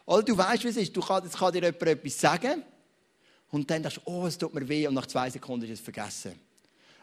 Oder 0.06 0.24
du 0.24 0.36
weißt, 0.36 0.64
wie 0.64 0.68
es 0.68 0.76
ist. 0.76 0.96
Du 0.96 1.02
kann, 1.02 1.22
jetzt 1.22 1.38
kann 1.38 1.52
dir 1.52 1.62
jemand 1.62 1.82
etwas 1.82 2.20
sagen 2.20 2.64
und 3.52 3.70
dann 3.70 3.82
denkst 3.82 4.00
du, 4.04 4.10
oh, 4.10 4.26
es 4.26 4.36
tut 4.36 4.52
mir 4.54 4.68
weh 4.68 4.88
und 4.88 4.94
nach 4.94 5.06
zwei 5.06 5.30
Sekunden 5.30 5.66
ist 5.66 5.78
es 5.78 5.80
vergessen. 5.80 6.32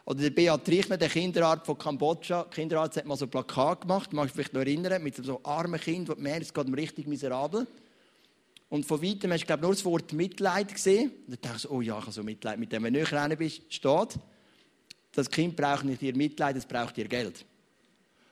Oder 0.06 0.22
der 0.22 0.30
Beat 0.32 0.68
Reichner, 0.68 0.98
der 0.98 1.10
Kinderarzt 1.10 1.66
von 1.66 1.78
Kambodscha, 1.78 2.44
der 2.44 2.52
Kinderarzt 2.52 2.98
hat 2.98 3.06
mal 3.06 3.16
so 3.16 3.26
ein 3.26 3.30
Plakat 3.30 3.82
gemacht, 3.82 4.14
magst 4.14 4.36
du 4.36 4.42
dich 4.42 4.52
noch 4.54 4.62
erinnern, 4.62 5.04
mit 5.04 5.16
so 5.16 5.40
armen 5.44 5.80
Kind, 5.80 6.10
wo 6.10 6.14
du 6.14 6.22
merkst, 6.22 6.50
es 6.50 6.54
geht 6.54 6.68
ihm 6.68 6.74
richtig 6.74 7.08
miserabel. 7.08 7.68
Und 8.70 8.86
von 8.86 9.04
weitem 9.04 9.32
hast 9.32 9.42
du, 9.42 9.48
glaube 9.48 9.64
nur 9.64 9.72
das 9.72 9.84
Wort 9.84 10.14
Mitleid 10.14 10.74
gesehen. 10.74 11.12
Und 11.28 11.32
dann 11.32 11.52
denkst 11.52 11.64
du, 11.64 11.72
oh 11.72 11.82
ja, 11.82 11.98
ich 11.98 12.04
habe 12.04 12.12
so 12.14 12.24
Mitleid 12.24 12.58
mit 12.58 12.72
dem. 12.72 12.84
Wenn 12.84 12.94
du 12.94 13.04
näher 13.04 13.36
bist, 13.36 13.62
steht, 13.68 14.18
das 15.12 15.30
Kind 15.30 15.56
braucht 15.58 15.84
nicht 15.84 16.02
ihr 16.02 16.16
Mitleid, 16.16 16.56
es 16.56 16.66
braucht 16.66 16.98
ihr 16.98 17.08
Geld. 17.08 17.46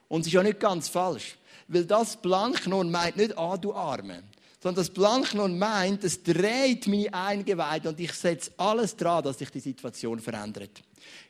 Und 0.08 0.22
es 0.22 0.28
ist 0.28 0.34
ja 0.34 0.42
nicht 0.42 0.60
ganz 0.60 0.88
falsch. 0.88 1.38
Weil 1.68 1.86
das 1.86 2.16
Blanknon 2.16 2.90
meint 2.90 3.18
nicht, 3.18 3.38
ah, 3.38 3.58
du 3.58 3.74
Arme. 3.74 4.24
Sondern 4.62 4.84
das 4.84 4.90
Blanknon 4.90 5.58
meint, 5.58 6.04
es 6.04 6.22
dreht 6.22 6.86
meine 6.88 7.14
Eingeweide 7.14 7.90
und 7.90 8.00
ich 8.00 8.12
setze 8.12 8.52
alles 8.58 8.96
dran, 8.96 9.24
dass 9.24 9.40
sich 9.40 9.50
die 9.50 9.62
Situation 9.62 10.20
verändert. 10.20 10.82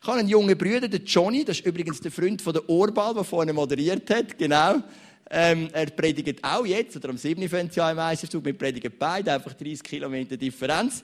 Ich 0.01 0.07
habe 0.07 0.19
einen 0.19 0.29
jungen 0.29 0.57
Bruder, 0.57 0.87
den 0.87 1.05
Johnny, 1.05 1.45
das 1.45 1.59
ist 1.59 1.65
übrigens 1.65 2.01
der 2.01 2.11
Freund 2.11 2.41
von 2.41 2.53
der 2.53 2.67
Orbal, 2.67 3.13
der 3.13 3.23
vorhin 3.23 3.53
moderiert 3.53 4.09
hat, 4.09 4.37
genau. 4.37 4.81
Ähm, 5.29 5.69
er 5.73 5.85
predigt 5.91 6.43
auch 6.43 6.65
jetzt, 6.65 6.95
oder 6.95 7.09
am 7.09 7.17
7. 7.17 7.47
fängt 7.47 7.77
im 7.77 7.95
Meisterzug, 7.95 8.43
wir 8.43 8.57
predigen 8.57 8.91
beide, 8.97 9.33
einfach 9.33 9.53
30 9.53 9.83
Kilometer 9.83 10.35
Differenz. 10.35 11.03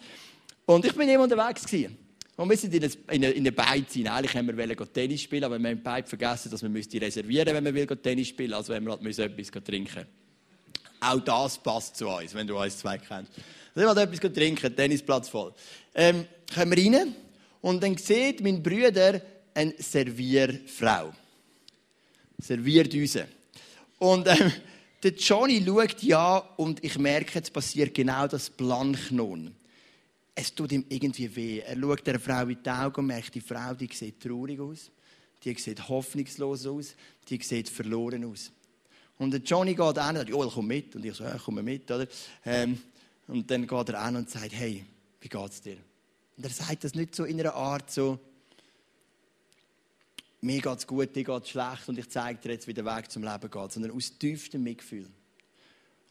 Und 0.65 0.84
ich 0.84 0.96
bin 0.96 1.08
immer 1.08 1.25
unterwegs 1.25 1.63
gewesen. 1.63 1.96
Und 2.36 2.50
wir 2.50 2.58
sind 2.58 2.74
in 2.74 2.84
eine, 3.08 3.29
in 3.29 3.44
eine 3.44 3.51
Beiz 3.51 3.94
hinein. 3.94 4.13
Eigentlich 4.13 4.36
haben 4.36 4.58
wir 4.58 4.94
Tennis 4.94 5.22
spielen, 5.22 5.44
aber 5.44 5.60
wir 5.60 5.70
haben 5.70 5.82
beide 5.82 6.08
vergessen, 6.08 6.50
dass 6.51 6.63
man 6.63 6.74
reservieren 6.74 7.53
müsste, 7.53 7.63
wenn 7.63 7.75
will 7.75 7.86
Tennis 7.86 8.27
spielen 8.29 8.53
Also 8.53 8.74
wenn 8.74 8.84
wir 8.84 8.98
halt 8.98 9.20
etwas 9.20 9.63
trinken 9.63 10.05
Auch 11.06 11.20
das 11.20 11.58
passt 11.58 11.98
zu 11.98 12.08
uns, 12.08 12.34
wenn 12.34 12.48
du 12.48 12.58
uns 12.58 12.78
zwei 12.80 12.98
kennst. 12.98 13.32
Also 13.76 13.82
ich 13.82 13.86
wollte 13.86 14.02
etwas 14.02 14.34
trinken, 14.34 14.76
Tennisplatz 14.76 15.30
voll. 15.30 15.54
Ähm, 15.94 16.26
kommen 16.54 16.76
wir 16.76 16.92
rein 16.94 17.16
und 17.62 17.84
dann 17.84 17.98
sieht 17.98 18.42
mein 18.42 18.64
Bruder 18.64 19.22
eine 19.54 19.74
Servierfrau. 19.78 21.14
Serviert 22.40 22.94
uns. 22.94 23.18
Und 24.00 24.28
ähm, 24.28 24.52
der 25.04 25.14
Johnny 25.14 25.64
schaut 25.66 26.04
ja 26.04 26.38
und 26.58 26.84
ich 26.84 26.98
merke, 26.98 27.36
jetzt 27.36 27.54
passiert 27.54 27.94
genau 27.94 28.28
das 28.28 28.50
Planchnon 28.50 29.56
es 30.36 30.54
tut 30.54 30.74
ihm 30.74 30.86
irgendwie 30.90 31.34
weh. 31.34 31.60
Er 31.60 31.80
schaut 31.80 32.06
der 32.06 32.20
Frau 32.20 32.46
in 32.46 32.62
die 32.62 32.70
Augen 32.70 33.00
und 33.00 33.08
merkt, 33.08 33.34
die 33.34 33.42
Frau, 33.42 33.74
die 33.74 33.90
sieht 33.92 34.22
traurig 34.22 34.60
aus, 34.60 34.92
die 35.44 35.54
sieht 35.56 35.88
hoffnungslos 35.88 36.68
aus, 36.68 36.96
die 37.30 37.42
sieht 37.42 37.70
verloren 37.70 38.26
aus. 38.26 38.52
Und 39.18 39.32
der 39.32 39.42
Johnny 39.42 39.74
geht 39.74 39.98
an 39.98 40.18
und 40.18 40.28
sagt, 40.28 40.34
oh, 40.34 40.50
komm 40.54 40.68
mit. 40.68 40.96
Und 40.96 41.06
ich 41.06 41.14
so, 41.14 41.24
ja, 41.24 41.40
komm 41.44 41.64
mit, 41.64 41.90
oder? 41.90 42.08
Ähm, 42.46 42.82
und 43.28 43.50
dann 43.50 43.66
geht 43.66 43.90
er 43.90 44.02
an 44.02 44.16
und 44.18 44.30
sagt, 44.30 44.52
hey, 44.54 44.86
wie 45.22 45.30
geht's 45.30 45.62
dir? 45.62 45.78
Und 46.38 46.44
er 46.44 46.50
sagt 46.50 46.84
das 46.84 46.96
nicht 46.96 47.16
so 47.16 47.24
in 47.24 47.40
einer 47.40 47.54
Art 47.54 47.90
so, 47.90 48.20
mir 50.42 50.62
geht's 50.62 50.86
gut, 50.86 51.16
dir 51.16 51.24
geht's 51.24 51.50
schlecht 51.50 51.88
und 51.88 51.98
ich 51.98 52.10
zeige 52.10 52.40
dir 52.40 52.52
jetzt, 52.52 52.68
wie 52.68 52.74
der 52.74 52.86
Weg 52.86 53.10
zum 53.10 53.24
Leben 53.24 53.50
geht, 53.50 53.72
sondern 53.72 53.92
aus 53.92 54.18
tiefstem 54.18 54.62
Mitgefühl. 54.62 55.08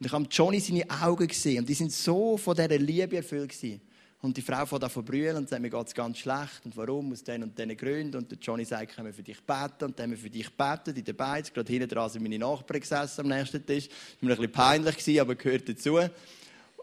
Und 0.00 0.06
ich 0.06 0.12
habe 0.12 0.26
Johnny 0.30 0.58
seine 0.58 0.88
Augen 0.90 1.28
gesehen 1.28 1.60
und 1.60 1.68
die 1.68 1.74
sind 1.74 1.92
so 1.92 2.36
von 2.36 2.56
dieser 2.56 2.78
Liebe 2.78 3.16
erfüllt 3.16 3.50
gewesen. 3.50 3.80
Und 4.24 4.38
die 4.38 4.40
Frau 4.40 4.64
fängt 4.64 4.82
an 4.82 4.90
zu 4.90 5.02
brüllen 5.02 5.36
und 5.36 5.50
sagt, 5.50 5.60
mir 5.60 5.68
geht 5.68 5.86
es 5.86 5.94
ganz 5.94 6.16
schlecht. 6.16 6.64
Und 6.64 6.74
warum? 6.78 7.12
Aus 7.12 7.22
den 7.22 7.42
und 7.42 7.58
diesen 7.58 7.76
Gründen. 7.76 8.16
Und 8.16 8.30
der 8.30 8.38
Johnny 8.38 8.64
sagt, 8.64 8.94
können 8.94 9.08
wir 9.08 9.12
für 9.12 9.22
dich 9.22 9.38
beten? 9.42 9.84
Und 9.84 9.98
dann 9.98 10.04
haben 10.04 10.10
wir 10.12 10.16
für 10.16 10.30
dich 10.30 10.50
beten, 10.50 10.96
in 10.96 11.04
der 11.04 11.12
Beiz. 11.12 11.52
Gerade 11.52 11.70
hinten 11.70 11.90
dran 11.90 12.08
sind 12.08 12.22
meine 12.22 12.38
Nachbarn 12.38 12.80
gesessen 12.80 13.20
am 13.20 13.28
nächsten 13.28 13.66
Tisch. 13.66 13.86
Das 13.86 13.96
war 14.22 14.28
mir 14.28 14.32
ein 14.32 14.36
bisschen 14.38 14.52
peinlich, 14.52 15.20
aber 15.20 15.34
gehört 15.34 15.68
dazu. 15.68 15.98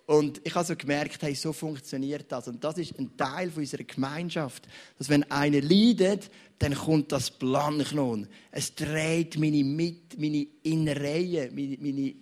Und 0.06 0.40
ich 0.44 0.54
habe 0.54 0.68
so 0.68 0.76
gemerkt, 0.76 1.20
hey, 1.24 1.34
so 1.34 1.52
funktioniert 1.52 2.32
das. 2.32 2.48
Und 2.48 2.64
das 2.64 2.78
ist 2.78 3.00
ein 3.00 3.18
Teil 3.18 3.52
unserer 3.56 3.86
Gemeinschaft. 3.86 4.68
Dass 5.00 5.10
wenn 5.10 5.24
einer 5.32 5.62
leidet, 5.62 6.30
dann 6.60 6.76
kommt 6.76 7.12
das 7.12 7.32
Planknon. 7.32 8.28
Es 8.52 8.76
dreht 8.76 9.40
meine, 9.40 9.64
Mit 9.64 10.20
meine 10.20 10.46
Innereien, 10.62 11.56
meine, 11.56 11.78
meine, 11.80 12.14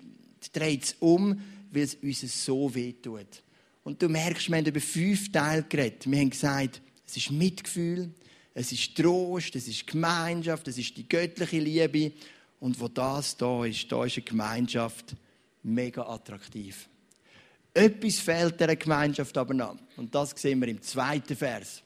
dreht 0.53 0.83
es 0.85 0.95
um, 1.01 1.41
weil 1.73 1.83
es 1.83 1.95
uns 1.95 2.45
so 2.45 2.73
weh 2.73 2.93
tut. 2.93 3.43
Und 3.83 4.01
du 4.01 4.09
merkst, 4.09 4.49
wir 4.49 4.57
haben 4.57 4.65
über 4.65 4.79
fünf 4.79 5.31
Teile 5.31 5.63
geredet. 5.63 6.09
Wir 6.09 6.19
haben 6.19 6.29
gesagt, 6.29 6.81
es 7.07 7.17
ist 7.17 7.31
Mitgefühl, 7.31 8.11
es 8.53 8.71
ist 8.71 8.95
Trost, 8.95 9.55
es 9.55 9.67
ist 9.67 9.87
Gemeinschaft, 9.87 10.67
es 10.67 10.77
ist 10.77 10.95
die 10.97 11.07
göttliche 11.07 11.59
Liebe. 11.59 12.11
Und 12.59 12.79
wo 12.79 12.87
das 12.87 13.37
da 13.37 13.65
ist, 13.65 13.91
da 13.91 14.05
ist 14.05 14.17
eine 14.17 14.25
Gemeinschaft 14.25 15.15
mega 15.63 16.05
attraktiv. 16.07 16.89
Etwas 17.73 18.19
fehlt 18.19 18.59
dieser 18.59 18.75
Gemeinschaft 18.75 19.37
aber 19.37 19.53
noch. 19.53 19.77
Und 19.95 20.13
das 20.13 20.31
sehen 20.31 20.59
wir 20.61 20.67
im 20.67 20.81
zweiten 20.81 21.35
Vers. 21.35 21.81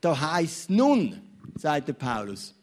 Da 0.00 0.18
heißt 0.18 0.70
nun, 0.70 1.20
sagt 1.56 1.88
der 1.88 1.92
Paulus, 1.94 2.54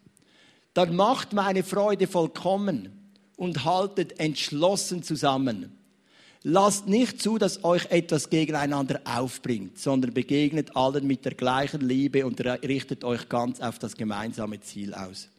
dann 0.73 0.95
macht 0.95 1.33
meine 1.33 1.63
Freude 1.63 2.07
vollkommen 2.07 3.11
und 3.35 3.65
haltet 3.65 4.19
entschlossen 4.19 5.01
zusammen. 5.03 5.76
Lasst 6.43 6.87
nicht 6.87 7.21
zu, 7.21 7.37
dass 7.37 7.63
euch 7.63 7.85
etwas 7.89 8.29
gegeneinander 8.29 9.01
aufbringt, 9.05 9.79
sondern 9.79 10.13
begegnet 10.13 10.75
allen 10.75 11.07
mit 11.07 11.25
der 11.25 11.33
gleichen 11.33 11.81
Liebe 11.81 12.25
und 12.25 12.39
richtet 12.39 13.03
euch 13.03 13.27
ganz 13.27 13.59
auf 13.59 13.79
das 13.79 13.95
gemeinsame 13.95 14.59
Ziel 14.61 14.93
aus. 14.93 15.29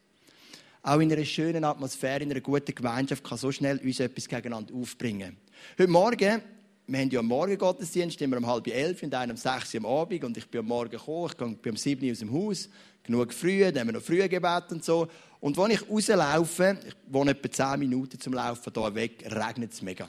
Auch 0.83 1.00
in 1.00 1.12
einer 1.12 1.25
schönen 1.25 1.64
Atmosphäre, 1.64 2.23
in 2.23 2.31
einer 2.31 2.40
guten 2.40 2.75
Gemeinschaft 2.75 3.23
kann 3.23 3.38
so 3.38 3.52
schnell 3.52 3.78
uns 3.78 4.00
etwas 4.00 4.28
gegeneinander 4.28 4.75
aufbringen. 4.75 5.37
Heute 5.78 5.90
Morgen, 5.90 6.43
wir 6.87 6.99
haben 6.99 7.11
ja 7.11 7.21
am 7.21 7.26
Morgen 7.26 7.59
Gottesdienst, 7.59 8.21
immer 8.23 8.38
um 8.38 8.47
halb 8.47 8.67
elf 8.67 9.02
und 9.02 9.14
einen 9.14 9.33
um 9.33 9.37
sechs 9.37 9.75
am 9.76 9.87
Abend 9.87 10.25
und 10.25 10.37
ich 10.37 10.47
bin 10.47 10.61
am 10.61 10.67
Morgen 10.67 10.90
gekommen, 10.90 11.52
ich 11.52 11.62
bin 11.62 11.73
um 11.73 11.76
sieben 11.76 12.11
aus 12.11 12.19
dem 12.21 12.33
Haus, 12.33 12.69
genug 13.02 13.33
früh, 13.33 13.61
dann 13.61 13.81
haben 13.81 13.88
wir 13.88 13.93
noch 13.95 14.02
früh 14.02 14.26
gebet 14.28 14.64
und 14.71 14.85
so. 14.85 15.09
Und 15.40 15.59
als 15.59 15.75
ich 15.75 15.88
rauslaufe, 15.88 16.78
ich 16.87 16.95
wohne 17.12 17.33
etwa 17.33 17.50
zehn 17.50 17.81
Minuten 17.81 18.19
zum 18.19 18.33
Laufen 18.33 18.73
hier 18.75 18.95
weg, 18.95 19.25
regnet 19.31 19.73
es 19.73 19.83
mega. 19.83 20.09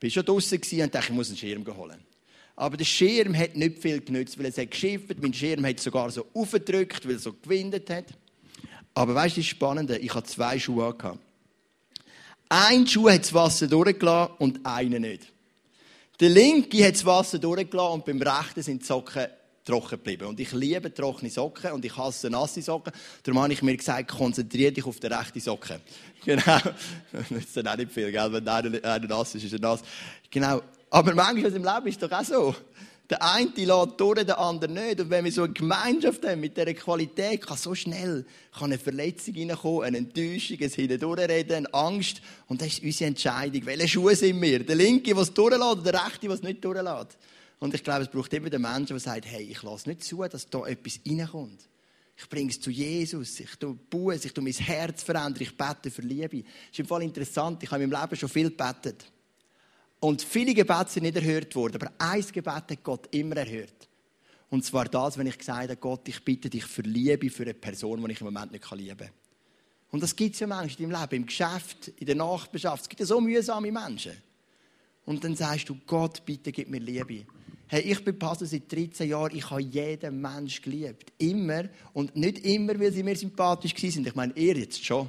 Ich 0.00 0.16
war 0.16 0.22
schon 0.22 0.26
draußen 0.26 0.58
und 0.58 0.94
dachte, 0.94 1.08
ich 1.08 1.14
muss 1.14 1.28
einen 1.28 1.38
Schirm 1.38 1.64
holen. 1.76 2.00
Aber 2.56 2.76
der 2.76 2.84
Schirm 2.84 3.36
hat 3.36 3.56
nicht 3.56 3.78
viel 3.78 4.00
genützt, 4.00 4.38
weil 4.38 4.46
es 4.46 4.58
hat 4.58 4.70
geschifft. 4.70 5.16
Mein 5.20 5.34
Schirm 5.34 5.64
hat 5.66 5.80
sogar 5.80 6.10
so 6.10 6.26
aufgedrückt, 6.34 7.06
weil 7.06 7.16
es 7.16 7.24
so 7.24 7.32
gewindet 7.32 7.90
hat. 7.90 8.06
Aber 8.94 9.14
weißt 9.14 9.36
du, 9.36 9.40
das 9.40 9.48
Spannende? 9.48 9.98
Ich 9.98 10.14
hatte 10.14 10.30
zwei 10.30 10.58
Schuhe 10.58 10.94
gehabt. 10.94 11.18
Ein 12.48 12.86
Schuh 12.86 13.10
hat 13.10 13.22
das 13.22 13.34
Wasser 13.34 13.66
durchgelassen 13.66 14.34
und 14.38 14.64
einer 14.64 15.00
nicht. 15.00 15.32
Der 16.20 16.28
linke 16.30 16.86
hat 16.86 16.94
das 16.94 17.04
Wasser 17.04 17.38
durchgelassen 17.38 17.94
und 17.94 18.04
beim 18.04 18.22
rechten 18.22 18.62
sind 18.62 18.82
die 18.82 18.86
Socken 18.86 19.26
trocken 19.64 19.90
geblieben. 19.90 20.26
Und 20.26 20.38
ich 20.40 20.52
liebe 20.52 20.92
trockene 20.92 21.30
Socken 21.30 21.72
und 21.72 21.84
ich 21.84 21.96
hasse 21.96 22.30
nasse 22.30 22.62
Socken. 22.62 22.92
Darum 23.22 23.42
habe 23.42 23.52
ich 23.52 23.62
mir 23.62 23.76
gesagt, 23.76 24.10
konzentriere 24.10 24.72
dich 24.72 24.84
auf 24.84 25.00
die 25.00 25.06
rechte 25.06 25.40
Socke. 25.40 25.80
Genau. 26.24 26.40
Das 27.12 27.30
ist 27.30 27.54
dann 27.54 27.68
auch 27.68 27.76
nicht 27.76 27.92
viel, 27.92 28.10
gell? 28.10 28.32
Wenn 28.32 28.48
einer, 28.48 28.82
einer 28.82 29.06
nass 29.06 29.34
ist, 29.34 29.44
ist 29.44 29.52
er 29.52 29.58
nass. 29.58 29.80
Genau. 30.30 30.62
Aber 30.88 31.14
manchmal 31.14 31.52
im 31.52 31.62
Leben 31.64 31.86
ist 31.86 32.02
es 32.02 32.08
doch 32.08 32.18
auch 32.18 32.24
so. 32.24 32.54
Der 33.10 33.22
eine 33.22 33.50
lädt 33.54 34.00
durch, 34.00 34.24
der 34.24 34.38
andere 34.38 34.72
nicht. 34.72 35.00
Und 35.00 35.10
wenn 35.10 35.26
wir 35.26 35.32
so 35.32 35.42
eine 35.42 35.52
Gemeinschaft 35.52 36.26
haben 36.26 36.40
mit 36.40 36.56
dieser 36.56 36.72
Qualität, 36.72 37.46
kann 37.46 37.58
so 37.58 37.74
schnell 37.74 38.24
kann 38.52 38.72
eine 38.72 38.78
Verletzung 38.78 39.34
reinkommen, 39.36 39.82
eine 39.82 39.98
Enttäuschung, 39.98 40.56
ein 40.62 40.70
Hindurchreden, 40.70 41.66
eine 41.66 41.74
Angst. 41.74 42.22
Und 42.46 42.62
das 42.62 42.68
ist 42.68 42.82
unsere 42.82 43.08
Entscheidung. 43.08 43.66
Welche 43.66 43.88
Schuhe 43.88 44.16
sind 44.16 44.40
wir? 44.40 44.64
Der 44.64 44.76
Linke, 44.76 45.12
der 45.12 45.22
es 45.22 45.34
durchlässt, 45.34 45.62
oder 45.62 45.92
der 45.92 46.06
Rechte, 46.06 46.20
der 46.20 46.30
es 46.30 46.42
nicht 46.42 46.64
durchlässt? 46.64 47.18
Und 47.64 47.72
ich 47.72 47.82
glaube, 47.82 48.02
es 48.02 48.10
braucht 48.10 48.30
immer 48.34 48.50
den 48.50 48.60
Menschen, 48.60 48.88
der 48.88 49.00
sagt, 49.00 49.24
hey, 49.24 49.42
ich 49.42 49.62
lasse 49.62 49.88
nicht 49.88 50.04
zu, 50.04 50.22
dass 50.24 50.50
da 50.50 50.66
etwas 50.66 51.00
reinkommt. 51.08 51.66
Ich 52.14 52.28
bringe 52.28 52.50
es 52.50 52.60
zu 52.60 52.70
Jesus, 52.70 53.40
ich 53.40 53.56
tue 53.56 53.72
Buße, 53.72 54.26
ich 54.26 54.34
tue 54.34 54.44
mein 54.44 54.52
Herz 54.52 55.02
verändern, 55.02 55.40
ich 55.42 55.56
bete 55.56 55.90
für 55.90 56.02
Liebe. 56.02 56.42
Das 56.42 56.72
ist 56.72 56.80
im 56.80 56.86
Fall 56.86 57.02
interessant, 57.02 57.62
ich 57.62 57.70
habe 57.70 57.82
in 57.82 57.88
meinem 57.88 58.02
Leben 58.02 58.16
schon 58.16 58.28
viel 58.28 58.50
gebetet. 58.50 59.10
Und 59.98 60.20
viele 60.20 60.52
Gebete 60.52 60.90
sind 60.90 61.04
nicht 61.04 61.16
erhört 61.16 61.56
worden, 61.56 61.76
aber 61.80 61.92
ein 61.96 62.20
Gebet 62.20 62.44
hat 62.52 62.84
Gott 62.84 63.08
immer 63.14 63.38
erhört. 63.38 63.88
Und 64.50 64.62
zwar 64.62 64.84
das, 64.84 65.16
wenn 65.16 65.26
ich 65.26 65.38
gesagt 65.38 65.70
habe, 65.70 65.76
Gott, 65.76 66.06
ich 66.06 66.22
bitte 66.22 66.50
dich 66.50 66.66
für 66.66 66.82
Liebe 66.82 67.30
für 67.30 67.44
eine 67.44 67.54
Person, 67.54 68.04
die 68.04 68.12
ich 68.12 68.20
im 68.20 68.26
Moment 68.26 68.52
nicht 68.52 68.70
lieben 68.72 68.98
kann. 68.98 69.10
Und 69.90 70.02
das 70.02 70.14
gibt 70.14 70.34
es 70.34 70.40
ja 70.40 70.46
manchmal 70.46 70.84
in 70.84 70.90
deinem 70.90 71.00
Leben, 71.00 71.22
im 71.22 71.26
Geschäft, 71.26 71.88
in 71.96 72.04
der 72.04 72.16
Nachbarschaft. 72.16 72.82
Es 72.82 72.88
gibt 72.90 73.00
ja 73.00 73.06
so 73.06 73.22
mühsame 73.22 73.72
Menschen. 73.72 74.12
Und 75.06 75.24
dann 75.24 75.34
sagst 75.34 75.70
du, 75.70 75.78
Gott, 75.86 76.26
bitte 76.26 76.52
gib 76.52 76.68
mir 76.68 76.80
Liebe. 76.80 77.24
Hey, 77.66 77.80
ich 77.80 78.04
bin 78.04 78.18
Pastor 78.18 78.46
seit 78.46 78.70
13 78.70 79.08
Jahren, 79.08 79.34
ich 79.34 79.48
habe 79.50 79.62
jeden 79.62 80.20
Mensch 80.20 80.60
geliebt. 80.60 81.12
Immer. 81.18 81.64
Und 81.92 82.14
nicht 82.14 82.44
immer, 82.44 82.78
weil 82.78 82.92
sie 82.92 83.02
mir 83.02 83.16
sympathisch 83.16 83.74
sind. 83.76 84.06
Ich 84.06 84.14
meine, 84.14 84.32
ihr 84.36 84.56
jetzt 84.56 84.84
schon. 84.84 85.08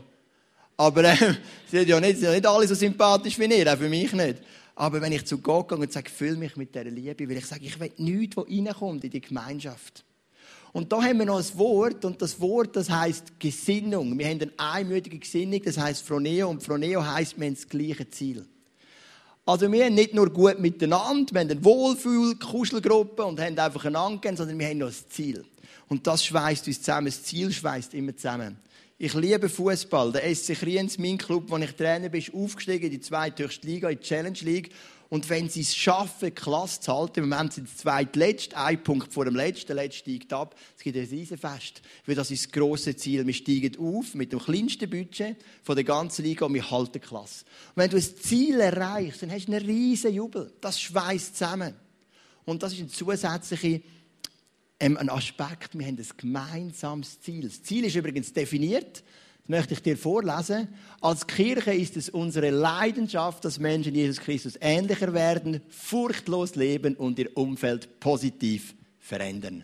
Aber 0.77 1.03
äh, 1.03 1.15
sie 1.67 1.77
sind 1.77 1.89
ja 1.89 1.99
nicht, 1.99 2.19
sind 2.19 2.31
nicht 2.31 2.45
alle 2.45 2.67
so 2.67 2.75
sympathisch 2.75 3.37
wie 3.39 3.45
ihr, 3.45 3.71
auch 3.71 3.77
für 3.77 3.89
mich 3.89 4.11
nicht. 4.13 4.41
Aber 4.75 5.01
wenn 5.01 5.11
ich 5.11 5.25
zu 5.25 5.37
Gott 5.37 5.69
gehe 5.69 5.77
und 5.77 5.91
sage, 5.91 6.09
füll 6.09 6.35
mich 6.35 6.55
mit 6.55 6.75
dieser 6.75 6.85
Liebe, 6.85 7.29
weil 7.29 7.37
ich 7.37 7.45
sage, 7.45 7.65
ich 7.65 7.79
will 7.79 7.91
nichts, 7.97 8.35
was 8.35 8.45
reinkommt 8.47 9.03
in 9.03 9.09
die 9.09 9.21
Gemeinschaft. 9.21 10.03
Und 10.73 10.91
da 10.91 11.01
haben 11.01 11.19
wir 11.19 11.25
noch 11.25 11.37
ein 11.37 11.57
Wort, 11.57 12.03
und 12.03 12.21
das 12.21 12.39
Wort, 12.41 12.75
das 12.75 12.89
heißt 12.89 13.39
Gesinnung. 13.39 14.19
Wir 14.19 14.27
haben 14.27 14.41
eine 14.41 14.51
einmütige 14.57 15.17
Gesinnung, 15.17 15.61
das 15.63 15.77
heißt 15.77 16.05
Froneo, 16.05 16.49
und 16.49 16.61
Froneo 16.61 17.05
heißt, 17.05 17.39
wir 17.39 17.47
haben 17.47 17.55
das 17.55 17.69
gleiche 17.69 18.09
Ziel. 18.09 18.45
Also 19.47 19.71
wir 19.71 19.85
haben 19.85 19.93
nicht 19.93 20.15
nur 20.15 20.31
gut 20.31 20.59
miteinander, 20.59 21.31
wir 21.31 21.41
haben 21.41 21.51
eine 21.51 21.63
Wohlfühl-Kuschelgruppe 21.63 23.23
und 23.23 23.39
haben 23.39 23.57
einfach 23.59 23.85
einander 23.85 24.15
gegeben, 24.17 24.37
sondern 24.37 24.57
wir 24.57 24.67
haben 24.67 24.79
noch 24.79 24.87
ein 24.87 24.95
Ziel. 25.09 25.45
Und 25.87 26.07
das 26.07 26.25
schweißt 26.25 26.67
uns 26.67 26.81
zusammen. 26.81 27.07
Das 27.07 27.23
Ziel 27.23 27.51
schweißt 27.51 27.93
immer 27.93 28.15
zusammen. 28.15 28.57
Ich 28.97 29.13
liebe 29.13 29.49
Fußball. 29.49 30.13
Der 30.13 30.33
SC 30.33 30.53
Kriens, 30.53 30.97
mein 30.97 31.17
Club, 31.17 31.45
wo 31.47 31.57
ich 31.57 31.71
Trainer 31.73 32.07
bin, 32.07 32.21
ist 32.21 32.33
aufgestiegen 32.33 32.85
in 32.85 32.91
die 32.91 33.01
zweithöchste 33.01 33.67
Liga, 33.67 33.89
in 33.89 33.99
die 33.99 34.05
Challenge 34.05 34.39
League. 34.41 34.71
Und 35.09 35.29
wenn 35.29 35.49
sie 35.49 35.61
es 35.61 35.75
schaffen, 35.75 36.33
Klasse 36.33 36.79
zu 36.79 36.93
halten, 36.93 37.23
im 37.23 37.29
Moment 37.29 37.53
sind 37.53 37.69
sie 37.69 37.75
zweitletzt, 37.75 38.55
ein 38.55 38.81
Punkt 38.81 39.13
vor 39.13 39.25
dem 39.25 39.35
letzten, 39.35 39.67
der 39.67 39.75
letzte 39.75 39.99
steigt 39.99 40.33
ab, 40.33 40.55
es 40.75 40.83
gibt 40.83 40.97
ein 40.97 41.05
Riesenfest. 41.05 41.81
Weil 42.05 42.15
das 42.15 42.31
ist 42.31 42.45
das 42.45 42.51
grosse 42.53 42.95
Ziel. 42.95 43.27
Wir 43.27 43.33
steigen 43.33 43.77
auf 43.77 44.15
mit 44.15 44.31
dem 44.31 44.39
kleinsten 44.39 44.89
Budget 44.89 45.37
von 45.61 45.75
der 45.75 45.83
ganzen 45.83 46.23
Liga 46.23 46.45
und 46.45 46.53
wir 46.53 46.71
halten 46.71 47.01
Klasse. 47.01 47.45
Und 47.75 47.83
wenn 47.83 47.89
du 47.89 47.97
ein 47.97 48.01
Ziel 48.01 48.59
erreichst, 48.59 49.21
dann 49.21 49.31
hast 49.31 49.47
du 49.47 49.51
einen 49.51 49.65
riesen 49.65 50.13
Jubel. 50.13 50.53
Das 50.61 50.79
schweißt 50.79 51.37
zusammen. 51.37 51.75
Und 52.45 52.63
das 52.63 52.73
ist 52.73 52.79
ein 52.79 52.89
zusätzlicher 52.89 53.81
ähm, 54.79 54.97
ein 54.97 55.09
Aspekt, 55.09 55.77
wir 55.77 55.85
haben 55.85 55.97
ein 55.97 56.07
gemeinsames 56.17 57.21
Ziel. 57.21 57.43
Das 57.43 57.63
Ziel 57.63 57.85
ist 57.85 57.95
übrigens 57.95 58.33
definiert, 58.33 59.03
das 59.41 59.49
möchte 59.49 59.73
ich 59.75 59.81
dir 59.81 59.97
vorlesen. 59.97 60.67
Als 61.01 61.27
Kirche 61.27 61.73
ist 61.73 61.97
es 61.97 62.09
unsere 62.09 62.49
Leidenschaft, 62.49 63.45
dass 63.45 63.59
Menschen 63.59 63.93
Jesus 63.93 64.19
Christus 64.19 64.57
ähnlicher 64.59 65.13
werden, 65.13 65.61
furchtlos 65.69 66.55
leben 66.55 66.95
und 66.95 67.19
ihr 67.19 67.35
Umfeld 67.37 67.99
positiv 67.99 68.75
verändern. 68.97 69.63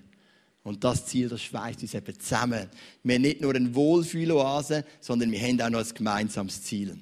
Und 0.63 0.83
das 0.83 1.07
Ziel, 1.07 1.27
das 1.27 1.41
schweißt 1.41 1.81
uns 1.81 1.95
eben 1.95 2.19
zusammen. 2.19 2.69
Wir 3.03 3.15
haben 3.15 3.21
nicht 3.23 3.41
nur 3.41 3.55
eine 3.55 3.73
Wohlfühloase, 3.73 4.85
sondern 4.99 5.31
wir 5.31 5.41
haben 5.41 5.59
auch 5.61 5.69
noch 5.71 5.79
ein 5.79 5.95
gemeinsames 5.95 6.61
Ziel. 6.61 6.99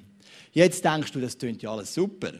Jetzt 0.53 0.83
denkst 0.83 1.11
du, 1.11 1.19
das 1.19 1.37
klingt 1.37 1.61
ja 1.61 1.71
alles 1.71 1.93
super, 1.93 2.31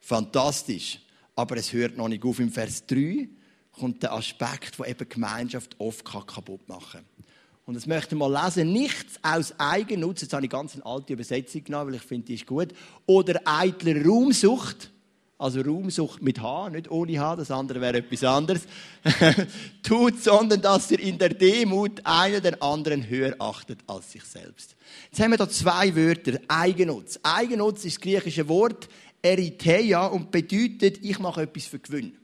fantastisch, 0.00 1.00
aber 1.36 1.58
es 1.58 1.72
hört 1.72 1.96
noch 1.96 2.08
nicht 2.08 2.24
auf 2.24 2.40
im 2.40 2.50
Vers 2.50 2.86
3 2.86 3.28
kommt 3.72 4.02
der 4.02 4.12
Aspekt, 4.12 4.78
der 4.78 4.88
eben 4.88 5.08
Gemeinschaft 5.08 5.76
oft 5.78 6.04
kaputt 6.04 6.68
machen 6.68 7.00
kann. 7.00 7.26
Und 7.64 7.74
das 7.74 7.86
möchte 7.86 8.16
mal 8.16 8.44
lesen. 8.44 8.72
Nichts 8.72 9.18
aus 9.22 9.54
Eigennutz, 9.58 10.22
jetzt 10.22 10.32
habe 10.32 10.44
ich 10.44 10.50
ganz 10.50 10.74
eine 10.74 10.84
alte 10.84 11.12
Übersetzung 11.12 11.62
genommen, 11.64 11.88
weil 11.88 11.94
ich 11.96 12.02
finde, 12.02 12.26
die 12.26 12.34
ist 12.34 12.46
gut. 12.46 12.68
Oder 13.06 13.40
eitler 13.44 14.04
Raumsucht, 14.04 14.90
also 15.38 15.60
Raumsucht 15.60 16.22
mit 16.22 16.40
H, 16.40 16.70
nicht 16.70 16.90
ohne 16.90 17.20
H, 17.20 17.36
das 17.36 17.50
andere 17.52 17.80
wäre 17.80 17.98
etwas 17.98 18.24
anderes, 18.24 18.62
tut, 19.82 20.22
sondern 20.22 20.60
dass 20.60 20.90
ihr 20.90 21.00
in 21.00 21.18
der 21.18 21.30
Demut 21.30 22.00
einer 22.04 22.40
den 22.40 22.60
anderen 22.60 23.08
höher 23.08 23.36
achtet 23.38 23.78
als 23.86 24.10
sich 24.10 24.24
selbst. 24.24 24.74
Jetzt 25.10 25.20
haben 25.20 25.30
wir 25.30 25.38
da 25.38 25.48
zwei 25.48 25.94
Wörter. 25.94 26.40
Eigennutz. 26.48 27.20
Eigennutz 27.22 27.84
ist 27.84 27.96
das 27.96 28.00
griechische 28.00 28.48
Wort 28.48 28.88
Eritheia 29.22 30.06
und 30.06 30.32
bedeutet, 30.32 30.98
ich 31.02 31.20
mache 31.20 31.42
etwas 31.42 31.66
für 31.66 31.78
Gewinn. 31.78 32.18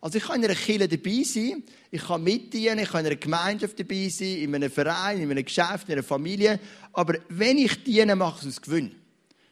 Also 0.00 0.16
ich 0.16 0.24
kann 0.24 0.36
in 0.42 0.46
einer 0.46 0.54
Kirche 0.54 0.88
dabei 0.88 1.22
sein, 1.22 1.62
ich 1.90 2.02
kann 2.02 2.24
mitdienen, 2.24 2.78
ich 2.78 2.88
kann 2.88 3.00
in 3.00 3.06
einer 3.06 3.16
Gemeinschaft 3.16 3.78
dabei 3.78 4.08
sein, 4.08 4.38
in 4.38 4.54
einem 4.54 4.70
Verein, 4.70 5.20
in 5.20 5.30
einem 5.30 5.44
Geschäft, 5.44 5.88
in 5.88 5.92
einer 5.92 6.02
Familie. 6.02 6.58
Aber 6.92 7.18
wenn 7.28 7.58
ich 7.58 7.84
diene, 7.84 8.16
mache 8.16 8.38
ich 8.40 8.46
es 8.46 8.56
aus 8.56 8.62
Gewinn. 8.62 8.92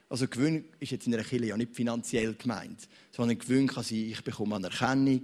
Also 0.08 0.26
Gewinn 0.26 0.64
ist 0.80 0.90
jetzt 0.90 1.06
in 1.06 1.14
einer 1.14 1.24
Kirche 1.24 1.46
ja 1.46 1.56
nicht 1.56 1.74
finanziell 1.74 2.34
gemeint, 2.34 2.88
sondern 3.11 3.38
Gewinn 3.38 3.66
kann 3.66 3.84
sein, 3.84 3.98
ich 3.98 4.24
bekomme 4.24 4.56
Anerkennung, 4.56 5.22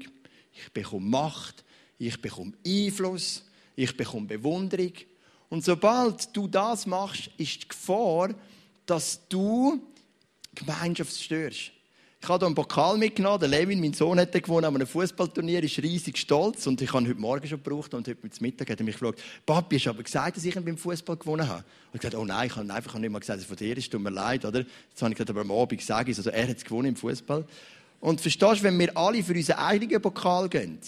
ich 0.52 0.72
bekomme 0.72 1.06
Macht, 1.06 1.64
ich 1.98 2.20
bekomme 2.20 2.52
Einfluss, 2.66 3.44
ich 3.76 3.96
bekomme 3.96 4.26
Bewunderung. 4.26 4.92
Und 5.48 5.64
sobald 5.64 6.36
du 6.36 6.48
das 6.48 6.84
machst, 6.84 7.30
ist 7.38 7.62
die 7.62 7.68
Gefahr, 7.68 8.34
dass 8.84 9.26
du 9.28 9.80
Gemeinschaft 10.54 11.18
störst. 11.18 11.72
Ich 12.24 12.30
habe 12.30 12.38
hier 12.38 12.46
einen 12.46 12.54
Pokal 12.54 12.96
mitgenommen. 12.96 13.38
Der 13.38 13.50
Levin, 13.50 13.78
mein 13.82 13.92
Sohn, 13.92 14.18
hat 14.18 14.32
gewonnen 14.32 14.64
an 14.64 14.74
einem 14.74 14.86
Fußballturnier, 14.86 15.62
ist 15.62 15.76
riesig 15.82 16.16
stolz. 16.16 16.66
Und 16.66 16.80
ich 16.80 16.90
habe 16.90 17.04
ihn 17.04 17.08
heute 17.10 17.20
Morgen 17.20 17.46
schon 17.46 17.62
gebraucht 17.62 17.92
und 17.92 18.08
heute 18.08 18.18
Mittag 18.40 18.70
hat 18.70 18.80
er 18.80 18.84
mich 18.86 18.98
gefragt, 18.98 19.20
Papi, 19.44 19.76
hast 19.76 19.84
du 19.84 19.90
aber 19.90 20.02
gesagt, 20.02 20.38
dass 20.38 20.44
ich 20.46 20.56
ihn 20.56 20.64
beim 20.64 20.78
Fußball 20.78 21.18
gewonnen 21.18 21.46
habe? 21.46 21.58
Und 21.58 21.96
ich 21.96 22.00
gesagt, 22.00 22.14
oh 22.14 22.24
nein, 22.24 22.46
ich 22.46 22.56
habe 22.56 22.72
einfach 22.72 22.94
nicht 22.94 23.10
mal 23.10 23.18
gesagt, 23.18 23.36
dass 23.36 23.42
es 23.42 23.46
von 23.46 23.58
dir 23.58 23.76
ist, 23.76 23.92
tut 23.92 24.00
mir 24.00 24.08
leid, 24.08 24.42
oder? 24.46 24.60
Jetzt 24.60 25.02
habe 25.02 25.12
ich 25.12 25.18
gesagt, 25.18 25.28
aber 25.28 25.42
am 25.42 25.50
Abend 25.50 25.82
sage 25.82 26.12
ich 26.12 26.18
es. 26.18 26.26
Also 26.26 26.30
er 26.30 26.48
hat 26.48 26.56
es 26.56 26.64
gewonnen 26.64 26.88
im 26.88 26.96
Fußball. 26.96 27.44
Und 28.00 28.22
verstehst 28.22 28.60
du, 28.60 28.62
wenn 28.62 28.78
wir 28.78 28.96
alle 28.96 29.22
für 29.22 29.34
unseren 29.34 29.58
eigenen 29.58 30.00
Pokal 30.00 30.48
gehen, 30.48 30.78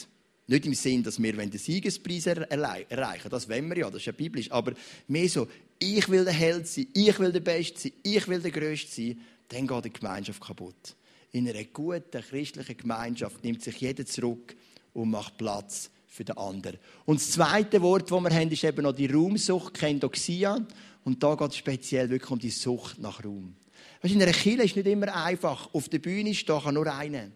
nicht 0.47 0.65
im 0.65 0.73
Sinn, 0.73 1.03
dass 1.03 1.23
wir 1.23 1.35
den 1.35 1.53
Siegespreis 1.53 2.29
erreichen 2.29 3.29
das 3.29 3.47
wollen 3.47 3.69
wir 3.69 3.77
ja, 3.77 3.91
das 3.91 4.01
ist 4.01 4.07
ja 4.07 4.13
biblisch, 4.13 4.51
aber 4.51 4.73
mehr 5.07 5.29
so, 5.29 5.49
ich 5.79 6.09
will 6.09 6.25
der 6.25 6.33
Held 6.33 6.67
sein, 6.67 6.87
ich 6.95 7.19
will 7.19 7.31
der 7.31 7.41
Beste 7.41 7.79
sein, 7.79 7.93
ich 8.05 8.27
will 8.27 8.41
der 8.41 8.53
Größte 8.53 8.91
sein, 8.91 9.21
dann 9.49 9.67
geht 9.67 9.85
die 9.85 9.93
Gemeinschaft 9.93 10.41
kaputt 10.41 10.97
in 11.37 11.47
einer 11.47 11.65
guten 11.65 12.23
christlichen 12.23 12.79
Gemeinschaft 12.79 13.45
nimmt 13.45 13.63
sich 13.63 13.77
jeder 13.77 14.07
zurück 14.07 14.57
und 14.95 15.11
macht 15.11 15.37
Platz 15.37 15.91
für 16.07 16.25
den 16.25 16.39
anderen. 16.39 16.79
Und 17.05 17.21
das 17.21 17.33
zweite 17.33 17.83
Wort, 17.83 18.11
das 18.11 18.21
wir 18.21 18.31
haben, 18.31 18.51
ist 18.51 18.65
eben 18.65 18.83
noch 18.83 18.95
die 18.95 19.07
Raumsucht, 19.07 19.75
Kendoxia. 19.75 20.67
Und 21.05 21.23
da 21.23 21.35
geht 21.35 21.51
es 21.51 21.57
speziell 21.59 22.09
wirklich 22.09 22.31
um 22.31 22.39
die 22.39 22.51
Sucht 22.51 22.99
nach 22.99 23.23
Raum. 23.23 23.55
Weißt, 24.01 24.15
in 24.15 24.23
einer 24.23 24.33
Kirche 24.33 24.63
ist 24.63 24.77
nicht 24.77 24.87
immer 24.87 25.15
einfach. 25.15 25.75
Auf 25.75 25.91
der 25.91 25.99
Bühne 25.99 26.35
steht 26.35 26.73
nur 26.73 26.93
einer. 26.93 27.29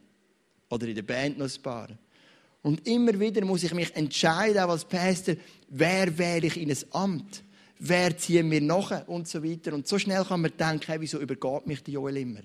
Oder 0.71 0.89
in 0.89 0.95
der 0.95 1.03
Band 1.03 1.37
noch 1.37 1.55
ein 1.55 1.63
paar. 1.63 1.89
Und 2.63 2.87
immer 2.87 3.21
wieder 3.21 3.45
muss 3.45 3.65
ich 3.65 3.75
mich 3.75 3.95
entscheiden, 3.95 4.63
auch 4.63 4.71
als 4.71 4.87
Pastor, 4.87 5.35
wer 5.69 6.17
wähle 6.17 6.47
ich 6.47 6.57
in 6.57 6.71
ein 6.71 6.79
Amt? 6.93 7.43
Wer 7.79 8.17
ziehen 8.17 8.51
wir 8.51 8.63
nach? 8.63 9.07
Und 9.09 9.29
so 9.29 9.45
weiter. 9.45 9.75
Und 9.75 9.87
so 9.87 9.99
schnell 9.99 10.25
kann 10.25 10.41
man 10.41 10.57
denken, 10.57 10.87
hey, 10.87 11.01
wieso 11.03 11.21
übergeht 11.21 11.67
mich 11.67 11.83
die 11.83 11.93
Joel 11.93 12.17
immer? 12.17 12.41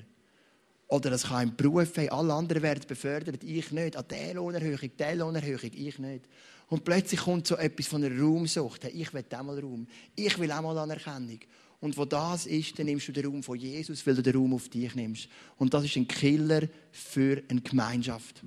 Oder 0.88 1.12
es 1.14 1.24
kann 1.24 1.50
im 1.50 1.56
Beruf 1.56 1.94
sein, 1.96 2.10
alle 2.10 2.34
anderen 2.34 2.62
werden 2.62 2.84
befördert, 2.88 3.44
ich 3.44 3.72
nicht. 3.72 3.98
An 3.98 4.06
der 4.10 4.36
Lohnerhöhung, 4.36 4.92
der 4.98 5.16
Lohnerhöhung, 5.16 5.72
ich 5.74 5.98
nicht. 5.98 6.26
Und 6.68 6.84
plötzlich 6.84 7.20
kommt 7.20 7.48
so 7.48 7.56
etwas 7.56 7.88
von 7.88 8.04
einer 8.04 8.20
Raumsucht. 8.20 8.86
Ich 8.86 9.14
will 9.14 9.26
auch 9.32 9.44
mal 9.44 9.60
Raum. 9.60 9.88
Ich 10.16 10.38
will 10.40 10.52
auch 10.52 10.62
mal 10.62 10.78
Anerkennung. 10.78 11.40
Und 11.80 11.98
wo 11.98 12.06
das 12.06 12.46
ist, 12.46 12.78
dann 12.80 12.86
nimmst 12.86 13.08
du 13.08 13.12
den 13.12 13.26
Raum 13.26 13.44
von 13.44 13.58
Jesus, 13.58 14.06
weil 14.06 14.16
du 14.16 14.24
den 14.24 14.36
Raum 14.36 14.54
auf 14.54 14.70
dich 14.70 14.96
nimmst. 14.96 15.28
Und 15.58 15.74
das 15.74 15.86
ist 15.86 15.96
ein 15.96 16.08
Killer 16.08 16.62
für 16.92 17.44
eine 17.48 17.62
Gemeinschaft. 17.62 18.42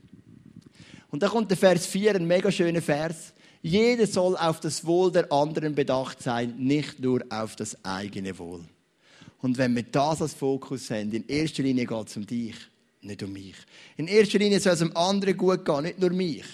Und 1.11 1.22
dann 1.22 1.31
kommt 1.31 1.51
der 1.51 1.57
Vers 1.57 1.87
4, 1.87 2.16
ein 2.16 2.27
mega 2.27 2.51
schöner 2.51 2.83
Vers. 2.83 3.33
Jeder 3.62 4.07
soll 4.07 4.37
auf 4.37 4.61
das 4.61 4.85
Wohl 4.85 5.11
der 5.12 5.31
anderen 5.33 5.74
bedacht 5.74 6.22
sein, 6.22 6.57
nicht 6.59 7.01
nur 7.01 7.22
auf 7.31 7.57
das 7.57 7.85
eigene 7.85 8.38
Wohl. 8.38 8.64
Und 9.40 9.57
wenn 9.59 9.74
wir 9.77 9.85
das 9.85 10.20
als 10.20 10.35
Fokus 10.35 10.90
haben, 10.90 11.12
in 11.12 11.27
erster 11.29 11.62
Linie 11.62 11.87
geht 11.87 12.09
es 12.09 12.16
um 12.16 12.27
dich, 12.27 12.57
nicht 13.03 13.22
um 13.22 13.33
mich. 13.33 13.55
In 13.96 14.09
erster 14.09 14.38
Linie 14.38 14.61
soll 14.61 14.72
es 14.72 14.83
um 14.83 14.96
andere 14.96 15.35
gut 15.35 15.64
gehen, 15.64 15.83
nicht 15.83 16.01
nur 16.01 16.11
mich. 16.11 16.44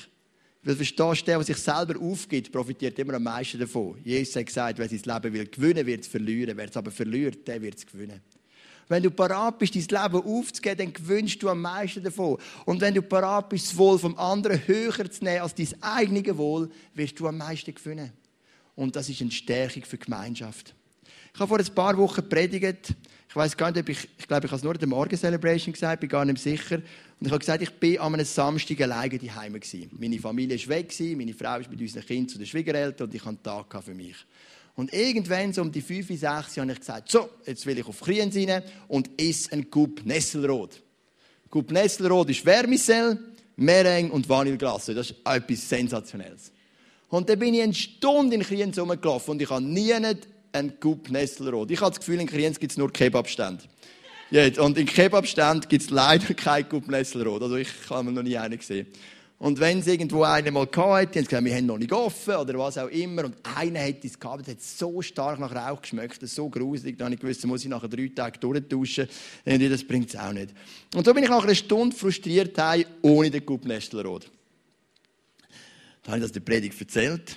Weil 0.63 0.77
verstehst 0.77 1.23
du, 1.23 1.27
der, 1.27 1.37
der 1.37 1.45
sich 1.45 1.59
selber 1.59 2.01
aufgibt, 2.01 2.51
profitiert 2.51 2.99
immer 2.99 3.15
am 3.15 3.23
meisten 3.23 3.59
davon. 3.59 3.99
Jesus 4.03 4.37
hat 4.37 4.47
gesagt, 4.47 4.79
wer 4.79 4.89
sein 4.89 5.03
Leben 5.05 5.35
will 5.35 5.47
gewinnen, 5.47 5.87
wird 5.87 6.03
es 6.03 6.07
verlieren. 6.07 6.57
Wer 6.57 6.69
es 6.69 6.77
aber 6.77 6.91
verliert, 6.91 7.47
der 7.47 7.61
wird 7.61 7.77
es 7.77 7.87
gewinnen. 7.87 8.21
Wenn 8.89 9.03
du 9.03 9.11
parat 9.11 9.59
bist, 9.59 9.75
dein 9.75 10.03
Leben 10.03 10.25
aufzugeben, 10.25 10.79
dann 10.79 10.93
gewünscht 10.93 11.43
du 11.43 11.49
am 11.49 11.61
meisten 11.61 12.03
davon. 12.03 12.39
Und 12.65 12.81
wenn 12.81 12.95
du 12.95 13.03
parat 13.03 13.49
bist, 13.49 13.69
das 13.69 13.77
Wohl 13.77 13.99
vom 13.99 14.17
anderen 14.19 14.67
höher 14.67 15.11
zu 15.11 15.25
nehmen 15.25 15.41
als 15.41 15.55
dein 15.55 15.69
eigenes 15.83 16.37
Wohl, 16.37 16.71
wirst 16.95 17.19
du 17.19 17.27
am 17.27 17.39
meisten 17.39 17.75
gewinnen. 17.75 18.13
Und 18.75 18.97
das 18.97 19.09
ist 19.09 19.21
eine 19.21 19.31
Stärkung 19.31 19.85
für 19.85 19.97
die 19.97 20.05
Gemeinschaft. 20.05 20.75
Ich 21.35 21.41
habe 21.41 21.49
vor 21.49 21.59
ein 21.59 21.75
paar 21.75 21.99
Wochen 21.99 22.29
predigt. 22.29 22.95
Ich 23.29 23.35
weiß 23.35 23.57
gar 23.57 23.73
nicht, 23.73 23.81
ob 23.81 23.89
ich, 23.89 24.09
ich 24.17 24.29
glaube, 24.29 24.47
ich 24.47 24.53
habe 24.53 24.59
es 24.59 24.63
nur 24.63 24.75
in 24.75 24.79
der 24.79 24.87
Morgen-Celebration 24.87 25.73
gesagt, 25.73 25.99
bin 25.99 26.09
gar 26.09 26.25
nicht 26.25 26.39
sicher. 26.39 26.77
Und 26.77 27.27
ich 27.27 27.29
habe 27.29 27.41
gesagt, 27.41 27.61
ich 27.61 27.73
bin 27.73 27.99
an 27.99 28.15
einem 28.15 28.25
Samstag 28.25 28.81
alleine 28.83 29.19
daheim 29.19 29.55
gewesen. 29.55 29.91
Meine 29.99 30.21
Familie 30.21 30.57
war 30.57 30.77
weg, 30.77 30.95
meine 31.17 31.35
Frau 31.35 31.57
ist 31.59 31.69
mit 31.69 31.81
unseren 31.81 32.07
Kindern 32.07 32.29
zu 32.29 32.39
den 32.39 32.47
Schwiegereltern 32.47 33.09
und 33.09 33.15
ich 33.15 33.21
hatte 33.25 33.31
einen 33.31 33.43
Tag 33.43 33.83
für 33.83 33.95
mich. 33.95 34.15
Und 34.77 34.93
irgendwann, 34.93 35.53
so 35.53 35.63
um 35.63 35.73
die 35.73 35.81
5, 35.81 36.07
6 36.07 36.57
habe 36.59 36.71
ich 36.71 36.79
gesagt, 36.79 37.11
so, 37.11 37.29
jetzt 37.45 37.67
will 37.67 37.79
ich 37.81 37.87
auf 37.87 38.01
Kriens 38.01 38.37
rein 38.37 38.63
und 38.87 39.11
esse 39.21 39.51
einen 39.51 39.69
Coup 39.69 40.05
Nesselrot. 40.05 40.81
Coupe 41.51 41.75
Nesselrot 41.75 42.31
ist 42.31 42.43
Vermicell, 42.43 43.19
Meringue 43.57 44.13
und 44.13 44.29
Vanilleglasse. 44.29 44.95
Das 44.95 45.11
ist 45.11 45.17
etwas 45.25 45.69
Sensationelles. 45.69 46.53
Und 47.09 47.29
dann 47.29 47.41
bin 47.41 47.55
ich 47.55 47.63
eine 47.63 47.75
Stunde 47.75 48.37
in 48.37 48.43
Kriens 48.43 48.79
rumgelaufen 48.79 49.33
und 49.33 49.43
ich 49.43 49.51
habe 49.51 49.65
nie 49.65 49.93
einen 50.55 50.79
Coupe 50.79 51.13
Nesselrot. 51.13 51.71
Ich 51.71 51.81
habe 51.81 51.91
das 51.91 51.99
Gefühl, 51.99 52.21
in 52.21 52.27
Kriens 52.27 52.59
gibt 52.59 52.73
es 52.73 52.79
nur 52.79 52.93
Kebabstände. 52.93 53.65
Und 54.59 54.79
in 54.79 54.87
Kebabständen 54.87 55.69
gibt 55.69 55.83
es 55.83 55.91
leider 55.91 56.33
kein 56.35 56.69
Coupe 56.69 56.91
Nesselrot. 56.91 57.43
Also 57.43 57.57
ich 57.57 57.69
habe 57.91 58.11
noch 58.11 58.23
nie 58.23 58.39
einen 58.39 58.59
gesehen. 58.59 58.87
Und 59.39 59.59
wenn 59.61 59.81
es 59.81 59.87
irgendwo 59.89 60.23
einer 60.23 60.51
mal 60.53 60.67
gehabt 60.67 61.15
die 61.15 61.19
haben 61.19 61.27
gesagt, 61.27 61.45
wir 61.45 61.55
haben 61.55 61.67
noch 61.67 61.77
nicht 61.77 61.93
offen 61.93 62.37
oder 62.37 62.57
was 62.59 62.79
auch 62.79 62.89
immer. 62.89 63.25
Und 63.25 63.37
einer 63.57 63.81
hat 63.81 64.05
es 64.05 64.19
gehabt, 64.19 64.43
das 64.43 64.55
hat 64.55 64.63
so 64.63 65.03
stark 65.03 65.39
nach 65.39 65.55
Rauch 65.55 65.83
geschmeckt, 65.83 66.23
das 66.23 66.35
so 66.35 66.49
gruselig, 66.49 66.97
dann 66.97 67.07
habe 67.07 67.17
ich 67.17 67.21
gewusst, 67.21 67.45
muss 67.45 67.63
ich 67.63 67.69
nachher 67.69 67.89
drei 67.89 68.11
Tage 68.15 68.39
durchtauschen. 68.39 69.09
Das 69.45 69.85
bringt 69.85 70.09
es 70.09 70.17
auch 70.17 70.33
nicht. 70.33 70.55
Und 70.95 71.05
so 71.05 71.13
bin 71.13 71.25
ich 71.25 71.31
nach 71.31 71.43
einer 71.43 71.55
Stunde 71.55 71.95
frustriert 71.95 72.59
ohne 73.03 73.31
den 73.31 73.45
Coupe 73.45 73.69
Nestelrot. 73.69 74.31
Dann 76.05 76.13
habe 76.13 76.19
ich 76.19 76.23
das 76.23 76.33
der 76.33 76.41
Predigt 76.41 76.81
erzählt. 76.81 77.37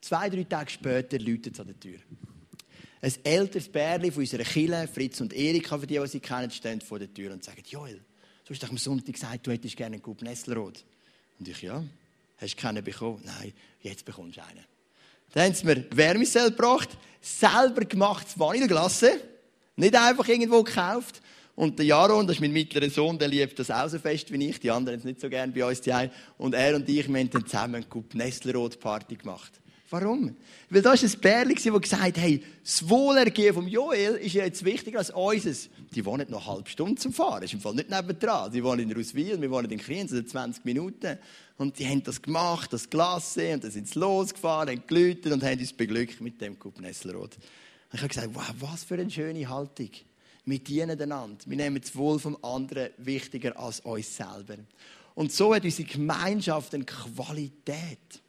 Zwei, 0.00 0.30
drei 0.30 0.44
Tage 0.44 0.70
später 0.70 1.18
läutet 1.18 1.54
es 1.54 1.60
an 1.60 1.66
der 1.66 1.78
Tür. 1.78 1.98
Ein 3.02 3.14
älteres 3.24 3.68
Bärli 3.68 4.10
von 4.10 4.22
unserer 4.22 4.44
Kille, 4.44 4.86
Fritz 4.86 5.20
und 5.20 5.32
Erika, 5.32 5.78
für 5.78 5.86
die, 5.86 5.98
die 5.98 6.06
sie 6.06 6.20
kennen, 6.20 6.50
stehen 6.50 6.80
vor 6.82 6.98
der 6.98 7.12
Tür 7.12 7.32
und 7.32 7.42
sagen, 7.42 7.62
Joel, 7.66 8.00
du 8.44 8.54
hast 8.54 8.62
doch 8.62 8.70
am 8.70 8.76
Sonntag 8.76 9.14
gesagt, 9.14 9.46
du 9.46 9.52
hättest 9.52 9.76
gerne 9.76 9.94
einen 9.94 10.02
Coupe 10.02 10.24
Nestelrot. 10.24 10.84
Und 11.38 11.48
ich, 11.48 11.62
ja, 11.62 11.82
hast 12.36 12.54
du 12.54 12.60
keinen 12.60 12.84
bekommen? 12.84 13.22
Nein, 13.24 13.54
jetzt 13.80 14.04
bekommst 14.04 14.36
du 14.36 14.42
einen. 14.42 14.64
Dann 15.32 15.44
haben 15.44 15.54
sie 15.54 15.64
mir 15.64 15.86
Wärmesell 15.92 16.50
gebracht, 16.50 16.90
selber 17.22 17.84
gemachtes 17.86 18.38
Vanilleglasse, 18.38 19.20
nicht 19.76 19.96
einfach 19.96 20.28
irgendwo 20.28 20.62
gekauft. 20.62 21.22
Und 21.56 21.78
der 21.78 21.86
Jaron, 21.86 22.26
das 22.26 22.36
ist 22.36 22.40
mein 22.40 22.52
mittlerer 22.52 22.90
Sohn, 22.90 23.18
der 23.18 23.28
liebt 23.28 23.58
das 23.58 23.70
auch 23.70 23.88
so 23.88 23.98
fest 23.98 24.32
wie 24.32 24.48
ich. 24.48 24.60
Die 24.60 24.70
anderen 24.70 24.98
haben 24.98 25.00
es 25.00 25.04
nicht 25.04 25.20
so 25.20 25.28
gerne 25.28 25.52
bei 25.52 25.64
uns. 25.64 25.80
Die 25.80 25.92
und 26.38 26.54
er 26.54 26.76
und 26.76 26.88
ich, 26.88 27.08
wir 27.08 27.18
haben 27.18 27.30
dann 27.30 27.46
zusammen 27.46 27.76
eine 27.76 27.84
Coupe 27.84 28.16
Nestelrot-Party 28.16 29.16
gemacht. 29.16 29.59
Warum? 29.90 30.36
Weil 30.68 30.82
da 30.82 30.90
war 30.90 31.02
ein 31.02 31.20
Bärli, 31.20 31.54
das 31.54 31.64
gesagt 31.64 32.02
hat, 32.02 32.16
hey, 32.16 32.44
das 32.62 32.88
Wohlergehen 32.88 33.52
vom 33.52 33.66
Joel 33.66 34.14
ist 34.16 34.34
ja 34.34 34.44
jetzt 34.44 34.64
wichtiger 34.64 34.98
als 34.98 35.10
unseres. 35.10 35.68
Die 35.92 36.04
wohnen 36.04 36.30
noch 36.30 36.46
eine 36.46 36.54
halbe 36.54 36.70
Stunde 36.70 36.94
zum 36.94 37.12
Fahren. 37.12 37.40
Das 37.40 37.50
ist 37.50 37.54
im 37.54 37.60
Fall 37.60 37.74
nicht 37.74 37.90
nebendran. 37.90 38.52
Sie 38.52 38.62
wohnen 38.62 38.88
in 38.88 38.92
Ruswil, 38.96 39.40
wir 39.40 39.50
wohnen 39.50 39.68
in 39.68 39.80
Kriens, 39.80 40.12
also 40.12 40.22
20 40.22 40.64
Minuten. 40.64 41.18
Und 41.56 41.76
die 41.80 41.88
haben 41.88 42.04
das 42.04 42.22
gemacht, 42.22 42.72
das 42.72 42.88
Glasse, 42.88 43.52
und 43.52 43.64
dann 43.64 43.72
sind 43.72 43.88
sie 43.88 43.98
losgefahren, 43.98 44.68
haben 44.68 44.86
gelütet 44.86 45.32
und 45.32 45.42
haben 45.42 45.58
uns 45.58 45.72
beglückt 45.72 46.20
mit 46.20 46.40
dem 46.40 46.56
Coupe 46.56 46.80
Nesselrot. 46.80 47.34
Und 47.34 47.94
ich 47.94 48.00
habe 48.00 48.08
gesagt, 48.08 48.28
wow, 48.32 48.54
was 48.60 48.84
für 48.84 48.94
eine 48.94 49.10
schöne 49.10 49.48
Haltung. 49.48 49.90
Wir 50.44 50.58
dienen 50.60 51.00
einander. 51.00 51.44
Wir 51.46 51.56
nehmen 51.56 51.80
das 51.80 51.96
Wohl 51.96 52.20
vom 52.20 52.38
anderen 52.42 52.90
wichtiger 52.98 53.58
als 53.58 53.80
uns 53.80 54.16
selber. 54.16 54.54
Und 55.16 55.32
so 55.32 55.52
hat 55.52 55.64
unsere 55.64 55.88
Gemeinschaft 55.88 56.74
eine 56.74 56.84
Qualität. 56.84 58.22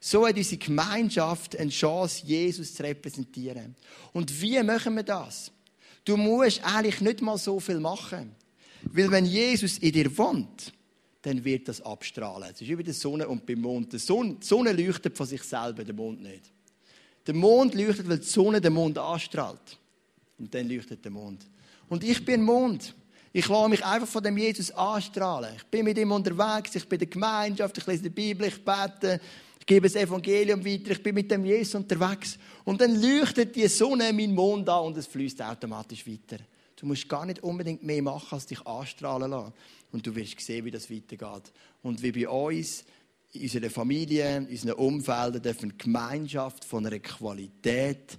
So 0.00 0.26
hat 0.26 0.36
unsere 0.36 0.58
Gemeinschaft 0.58 1.56
eine 1.56 1.70
Chance, 1.70 2.22
Jesus 2.24 2.74
zu 2.74 2.82
repräsentieren. 2.82 3.74
Und 4.12 4.40
wie 4.40 4.62
machen 4.62 4.94
wir 4.94 5.02
das? 5.02 5.50
Du 6.04 6.16
musst 6.16 6.62
eigentlich 6.64 7.00
nicht 7.00 7.20
mal 7.20 7.36
so 7.36 7.58
viel 7.60 7.80
machen. 7.80 8.34
Weil 8.82 9.10
wenn 9.10 9.26
Jesus 9.26 9.78
in 9.78 9.92
dir 9.92 10.16
wohnt, 10.16 10.72
dann 11.22 11.44
wird 11.44 11.68
das 11.68 11.80
abstrahlen. 11.80 12.50
Es 12.52 12.60
ist 12.60 12.76
bei 12.76 12.82
der 12.82 12.94
Sonne 12.94 13.28
und 13.28 13.44
beim 13.44 13.60
Mond. 13.60 13.92
Die 13.92 13.98
Sonne, 13.98 14.36
die 14.40 14.46
Sonne 14.46 14.72
leuchtet 14.72 15.16
von 15.16 15.26
sich 15.26 15.42
selber, 15.42 15.84
der 15.84 15.94
Mond 15.94 16.22
nicht. 16.22 16.52
Der 17.26 17.34
Mond 17.34 17.74
leuchtet, 17.74 18.08
weil 18.08 18.18
die 18.18 18.26
Sonne 18.26 18.60
den 18.60 18.72
Mond 18.72 18.96
anstrahlt. 18.96 19.78
Und 20.38 20.54
dann 20.54 20.68
leuchtet 20.68 21.04
der 21.04 21.10
Mond. 21.10 21.44
Und 21.88 22.04
ich 22.04 22.24
bin 22.24 22.42
Mond. 22.42 22.94
Ich 23.32 23.46
lasse 23.48 23.68
mich 23.68 23.84
einfach 23.84 24.08
von 24.08 24.22
dem 24.22 24.38
Jesus 24.38 24.70
anstrahlen. 24.70 25.54
Ich 25.56 25.64
bin 25.64 25.84
mit 25.84 25.98
ihm 25.98 26.12
unterwegs, 26.12 26.74
ich 26.74 26.88
bin 26.88 26.96
in 26.96 27.00
der 27.00 27.08
Gemeinschaft, 27.08 27.76
ich 27.76 27.86
lese 27.86 28.04
die 28.04 28.08
Bibel, 28.08 28.48
ich 28.48 28.64
bete, 28.64 29.20
gebe 29.68 29.86
das 29.86 29.96
Evangelium 29.96 30.64
weiter, 30.64 30.92
ich 30.92 31.02
bin 31.02 31.14
mit 31.14 31.30
dem 31.30 31.44
Jesus 31.44 31.74
unterwegs. 31.74 32.38
Und 32.64 32.80
dann 32.80 33.00
leuchtet 33.00 33.54
die 33.54 33.68
Sonne 33.68 34.12
mein 34.14 34.34
Mond 34.34 34.68
an 34.68 34.86
und 34.86 34.96
es 34.96 35.06
fließt 35.06 35.42
automatisch 35.42 36.06
weiter. 36.06 36.42
Du 36.74 36.86
musst 36.86 37.08
gar 37.08 37.26
nicht 37.26 37.42
unbedingt 37.42 37.82
mehr 37.82 38.02
machen, 38.02 38.28
als 38.34 38.46
dich 38.46 38.66
anstrahlen 38.66 39.30
lassen. 39.30 39.52
Und 39.92 40.06
du 40.06 40.14
wirst 40.16 40.40
sehen, 40.40 40.64
wie 40.64 40.70
das 40.70 40.90
weitergeht. 40.90 41.52
Und 41.82 42.02
wie 42.02 42.12
bei 42.12 42.28
uns, 42.28 42.84
in 43.32 43.42
unserer 43.42 43.68
Familie, 43.68 44.38
in 44.38 44.48
unseren 44.48 44.72
Umfeldern, 44.72 45.42
dürfen 45.42 45.76
Gemeinschaft 45.76 46.64
von 46.64 46.86
einer 46.86 46.98
Qualität 47.00 48.18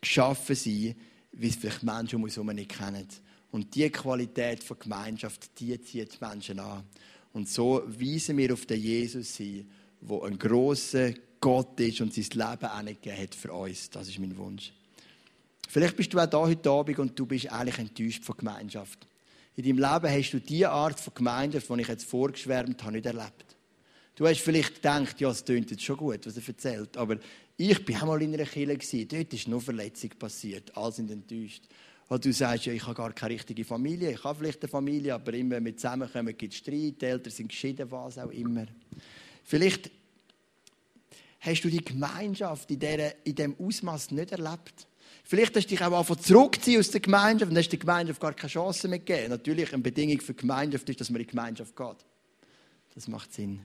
geschaffen 0.00 0.56
sein, 0.56 0.94
wie 1.32 1.48
es 1.48 1.56
vielleicht 1.56 1.84
Menschen 1.84 2.16
um 2.16 2.24
uns 2.24 2.36
herum 2.36 2.54
nicht 2.54 2.76
kennen. 2.76 3.08
Und 3.50 3.74
diese 3.74 3.90
Qualität 3.90 4.62
von 4.62 4.78
Gemeinschaft, 4.78 5.58
die 5.58 5.80
zieht 5.80 6.12
die 6.20 6.24
Menschen 6.24 6.60
an. 6.60 6.84
Und 7.32 7.48
so 7.48 7.82
weisen 7.86 8.36
wir 8.36 8.52
auf 8.52 8.66
den 8.66 8.80
Jesus 8.80 9.36
hin 9.36 9.66
wo 10.06 10.22
ein 10.22 10.38
großer 10.38 11.12
Gott 11.40 11.78
ist 11.80 12.00
und 12.00 12.14
sein 12.14 12.24
Leben 12.24 12.64
angegeben 12.64 13.18
hat 13.18 13.34
für 13.34 13.52
uns. 13.52 13.90
Das 13.90 14.08
ist 14.08 14.18
mein 14.18 14.36
Wunsch. 14.36 14.72
Vielleicht 15.68 15.96
bist 15.96 16.14
du 16.14 16.18
auch 16.18 16.26
da 16.26 16.38
heute 16.38 16.70
Abend 16.70 16.98
und 16.98 17.18
du 17.18 17.26
bist 17.26 17.50
eigentlich 17.52 17.78
enttäuscht 17.78 18.24
von 18.24 18.36
Gemeinschaft. 18.36 19.06
In 19.56 19.64
deinem 19.64 19.78
Leben 19.78 20.14
hast 20.14 20.30
du 20.30 20.40
diese 20.40 20.70
Art 20.70 21.00
von 21.00 21.12
Gemeinschaft, 21.14 21.68
die 21.68 21.80
ich 21.80 21.88
jetzt 21.88 22.04
vorgeschwärmt 22.04 22.82
habe, 22.82 22.92
nicht 22.92 23.06
erlebt. 23.06 23.56
Du 24.14 24.26
hast 24.26 24.40
vielleicht 24.40 24.76
gedacht, 24.76 25.20
ja, 25.20 25.30
es 25.30 25.44
klingt 25.44 25.70
jetzt 25.70 25.82
schon 25.82 25.96
gut, 25.96 26.24
was 26.24 26.36
er 26.36 26.48
erzählt. 26.48 26.96
Aber 26.96 27.18
ich 27.56 27.88
war 27.88 28.02
auch 28.02 28.06
mal 28.06 28.22
in 28.22 28.32
einer 28.32 28.44
Kirche. 28.44 29.06
Dort 29.06 29.32
ist 29.32 29.48
nur 29.48 29.60
Verletzung 29.60 30.10
passiert. 30.18 30.74
Alle 30.76 30.92
sind 30.92 31.10
enttäuscht. 31.10 31.64
Und 32.08 32.24
du 32.24 32.32
sagst, 32.32 32.66
ja, 32.66 32.72
ich 32.72 32.82
habe 32.84 32.94
gar 32.94 33.12
keine 33.12 33.34
richtige 33.34 33.64
Familie. 33.64 34.12
Ich 34.12 34.22
habe 34.22 34.38
vielleicht 34.38 34.62
eine 34.62 34.68
Familie, 34.68 35.14
aber 35.14 35.34
immer, 35.34 35.56
wenn 35.56 35.64
wir 35.64 35.76
zusammenkommen, 35.76 36.36
gibt 36.36 36.52
es 36.52 36.58
Streit. 36.60 37.02
Die 37.02 37.04
Eltern 37.04 37.32
sind 37.32 37.48
geschieden, 37.48 37.90
was 37.90 38.18
auch 38.18 38.30
immer. 38.30 38.66
Vielleicht 39.46 39.92
hast 41.38 41.62
du 41.62 41.68
die 41.68 41.84
Gemeinschaft 41.84 42.68
in, 42.68 42.80
diesem 43.24 43.56
Ausmaß 43.60 44.10
nicht 44.10 44.32
erlebt. 44.32 44.88
Vielleicht 45.22 45.54
hast 45.54 45.66
du 45.66 45.68
dich 45.68 45.82
auch 45.82 45.96
einfach 45.96 46.16
zurückziehen 46.16 46.80
aus 46.80 46.90
der 46.90 47.00
Gemeinschaft 47.00 47.52
und 47.52 47.56
hast 47.56 47.68
der 47.68 47.78
Gemeinschaft 47.78 48.20
gar 48.20 48.34
keine 48.34 48.50
Chance 48.50 48.88
mehr 48.88 48.98
gegeben. 48.98 49.30
Natürlich, 49.30 49.72
eine 49.72 49.82
Bedingung 49.82 50.20
für 50.20 50.34
die 50.34 50.40
Gemeinschaft 50.40 50.88
ist, 50.88 51.00
dass 51.00 51.10
man 51.10 51.20
in 51.20 51.28
die 51.28 51.30
Gemeinschaft 51.30 51.76
geht. 51.76 51.96
Das 52.96 53.06
macht 53.06 53.32
Sinn. 53.32 53.60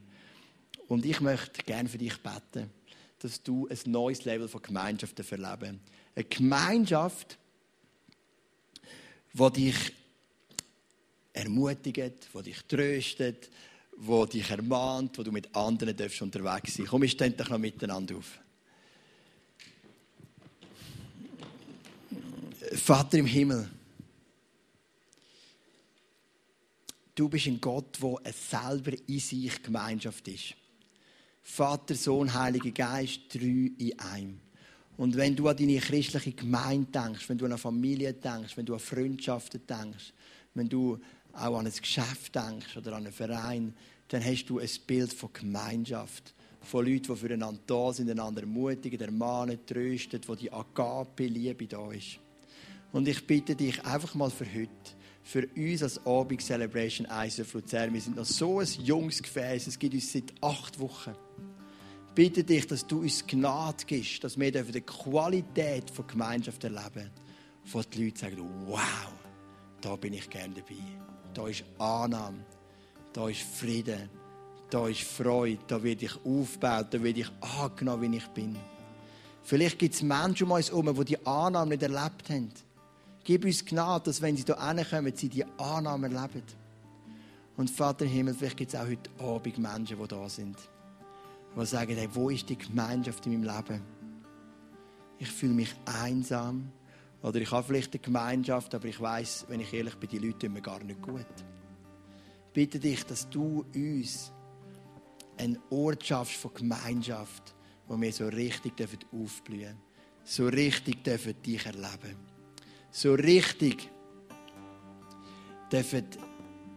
Und 0.87 1.03
ich 1.03 1.19
möchte 1.19 1.63
gerne 1.63 1.89
für 1.89 1.97
dich 1.97 2.15
beten, 2.21 2.69
dass 3.17 3.41
du 3.41 3.67
ein 3.67 3.79
neues 3.85 4.23
Level 4.23 4.47
von 4.47 4.61
Gemeinschaft 4.61 5.19
erleben 5.19 5.79
Eine 6.15 6.25
Gemeinschaft, 6.25 7.39
die 9.33 9.51
dich 9.53 9.93
ermutigt, 11.33 12.27
die 12.35 12.43
dich 12.43 12.65
tröstet, 12.65 13.49
wo 13.97 14.25
dich 14.25 14.49
ermahnt, 14.49 15.17
wo 15.17 15.23
du 15.23 15.31
mit 15.31 15.55
anderen 15.55 15.95
darfst 15.95 16.21
unterwegs 16.21 16.75
sein. 16.75 16.87
Komm, 16.87 17.01
wir 17.01 17.09
stehen 17.09 17.35
doch 17.37 17.49
noch 17.49 17.57
miteinander 17.57 18.17
auf. 18.17 18.39
Vater 22.73 23.17
im 23.17 23.25
Himmel, 23.25 23.69
du 27.15 27.27
bist 27.27 27.47
ein 27.47 27.59
Gott, 27.59 27.97
der 28.01 28.33
selber 28.33 28.93
in 29.07 29.19
sich 29.19 29.61
Gemeinschaft 29.61 30.27
ist. 30.27 30.55
Vater, 31.43 31.95
Sohn, 31.95 32.33
Heiliger 32.33 32.71
Geist, 32.71 33.21
drei 33.33 33.71
in 33.77 33.99
einem. 33.99 34.39
Und 34.97 35.15
wenn 35.17 35.35
du 35.35 35.47
an 35.47 35.57
deine 35.57 35.79
christliche 35.79 36.31
Gemeinde 36.31 36.91
denkst, 36.91 37.27
wenn 37.27 37.37
du 37.37 37.45
an 37.45 37.51
eine 37.51 37.57
Familie 37.57 38.13
denkst, 38.13 38.55
wenn 38.55 38.65
du 38.65 38.73
an 38.73 38.79
Freundschaften 38.79 39.65
denkst, 39.65 40.13
wenn 40.53 40.69
du 40.69 40.99
auch 41.33 41.57
an 41.57 41.65
ein 41.65 41.73
Geschäft 41.73 42.35
denkst 42.35 42.77
oder 42.77 42.93
an 42.93 43.05
einen 43.05 43.13
Verein, 43.13 43.73
dann 44.07 44.23
hast 44.23 44.45
du 44.45 44.59
ein 44.59 44.69
Bild 44.85 45.13
von 45.13 45.31
Gemeinschaft. 45.33 46.33
Von 46.61 46.85
Leuten, 46.85 47.13
die 47.13 47.15
füreinander 47.15 47.61
da 47.65 47.93
sind, 47.93 48.09
einander 48.09 48.41
ermutigen, 48.41 48.99
ermahnen, 48.99 49.65
trösten, 49.65 50.21
wo 50.27 50.35
die 50.35 50.51
Agape-Liebe 50.51 51.65
da 51.65 51.91
ist. 51.91 52.19
Und 52.91 53.07
ich 53.07 53.25
bitte 53.25 53.55
dich 53.55 53.83
einfach 53.85 54.13
mal 54.15 54.29
für 54.29 54.45
heute, 54.45 54.69
für 55.23 55.47
uns 55.55 55.83
als 55.83 56.05
Abend 56.05 56.41
Celebration 56.41 57.07
ISF 57.07 57.53
Luzern, 57.53 57.93
wir 57.93 58.01
sind 58.01 58.17
noch 58.17 58.25
so 58.25 58.59
ein 58.59 58.67
junges 58.83 59.23
Gefäß, 59.23 59.67
es 59.67 59.79
gibt 59.79 59.93
uns 59.93 60.11
seit 60.11 60.33
acht 60.41 60.79
Wochen. 60.79 61.15
Ich 62.09 62.13
bitte 62.15 62.43
dich, 62.43 62.67
dass 62.67 62.85
du 62.85 62.99
uns 62.99 63.25
Gnade 63.25 63.85
gibst, 63.85 64.23
dass 64.23 64.37
wir 64.37 64.51
die 64.51 64.81
Qualität 64.81 65.89
von 65.89 66.05
Gemeinschaft 66.05 66.63
erleben, 66.63 67.09
wo 67.71 67.81
die 67.81 68.05
Leute 68.05 68.19
sagen, 68.19 68.49
wow, 68.65 68.81
da 69.79 69.95
bin 69.95 70.13
ich 70.13 70.29
gerne 70.29 70.55
dabei. 70.55 71.20
Da 71.33 71.47
ist 71.47 71.63
Annahme, 71.77 72.39
da 73.13 73.29
ist 73.29 73.41
Frieden, 73.41 74.09
da 74.69 74.87
ist 74.87 75.01
Freude, 75.01 75.59
da 75.67 75.81
werde 75.81 76.05
ich 76.05 76.15
aufgebaut, 76.25 76.87
da 76.91 77.01
werde 77.01 77.21
ich 77.21 77.31
angenommen, 77.59 78.11
wie 78.11 78.17
ich 78.17 78.27
bin. 78.27 78.55
Vielleicht 79.43 79.79
gibt 79.79 79.95
es 79.95 80.01
Menschen 80.01 80.45
um 80.45 80.51
uns 80.51 80.69
herum, 80.69 80.93
die 80.95 81.05
die 81.05 81.25
Annahme 81.25 81.71
nicht 81.71 81.83
erlebt 81.83 82.29
haben. 82.29 82.51
Gib 83.23 83.45
uns 83.45 83.63
Gnade, 83.65 84.05
dass 84.05 84.21
wenn 84.21 84.35
sie 84.35 84.43
hier 84.43 84.85
kommen, 84.85 85.13
sie 85.15 85.29
die 85.29 85.45
Annahme 85.57 86.07
erleben. 86.07 86.43
Und 87.57 87.69
Vater 87.69 88.05
Himmel, 88.05 88.33
vielleicht 88.33 88.57
gibt 88.57 88.73
es 88.73 88.79
auch 88.79 88.87
heute 88.87 89.09
Abend 89.19 89.57
Menschen, 89.57 89.97
die 90.01 90.07
da 90.07 90.29
sind, 90.29 90.57
die 91.55 91.65
sagen, 91.65 91.95
hey, 91.95 92.09
wo 92.13 92.29
ist 92.29 92.49
die 92.49 92.57
Gemeinschaft 92.57 93.25
in 93.25 93.33
meinem 93.33 93.55
Leben? 93.55 93.81
Ich 95.19 95.29
fühle 95.29 95.53
mich 95.53 95.75
einsam. 95.85 96.71
Oder 97.21 97.39
ich 97.39 97.51
habe 97.51 97.67
vielleicht 97.67 97.93
eine 97.93 98.01
Gemeinschaft, 98.01 98.73
aber 98.73 98.85
ich 98.85 98.99
weiß, 98.99 99.45
wenn 99.47 99.59
ich 99.59 99.73
ehrlich 99.73 99.95
bin, 99.95 100.09
die 100.09 100.17
Leute 100.17 100.39
tun 100.39 100.53
mir 100.53 100.61
gar 100.61 100.83
nicht 100.83 101.01
gut. 101.01 101.25
bitte 102.53 102.79
dich, 102.79 103.05
dass 103.05 103.29
du 103.29 103.65
uns 103.73 104.31
eine 105.37 105.59
Ortschaft 105.69 106.33
von 106.33 106.53
Gemeinschaft, 106.53 107.55
wo 107.87 107.99
wir 107.99 108.11
so 108.11 108.27
richtig 108.27 108.73
aufblühen 109.11 109.61
dürfen. 109.61 109.91
So 110.23 110.47
richtig 110.47 111.03
dürfen 111.03 111.41
dich 111.41 111.65
erleben. 111.65 112.17
So 112.91 113.13
richtig 113.13 113.89
dürfen 115.71 116.05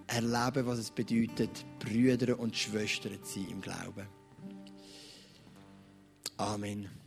erleben, 0.06 0.66
was 0.66 0.78
es 0.78 0.90
bedeutet, 0.90 1.64
Brüder 1.78 2.38
und 2.38 2.56
Schwestern 2.56 3.22
zu 3.22 3.40
sein 3.40 3.50
im 3.50 3.60
Glauben. 3.60 4.06
Amen. 6.36 7.03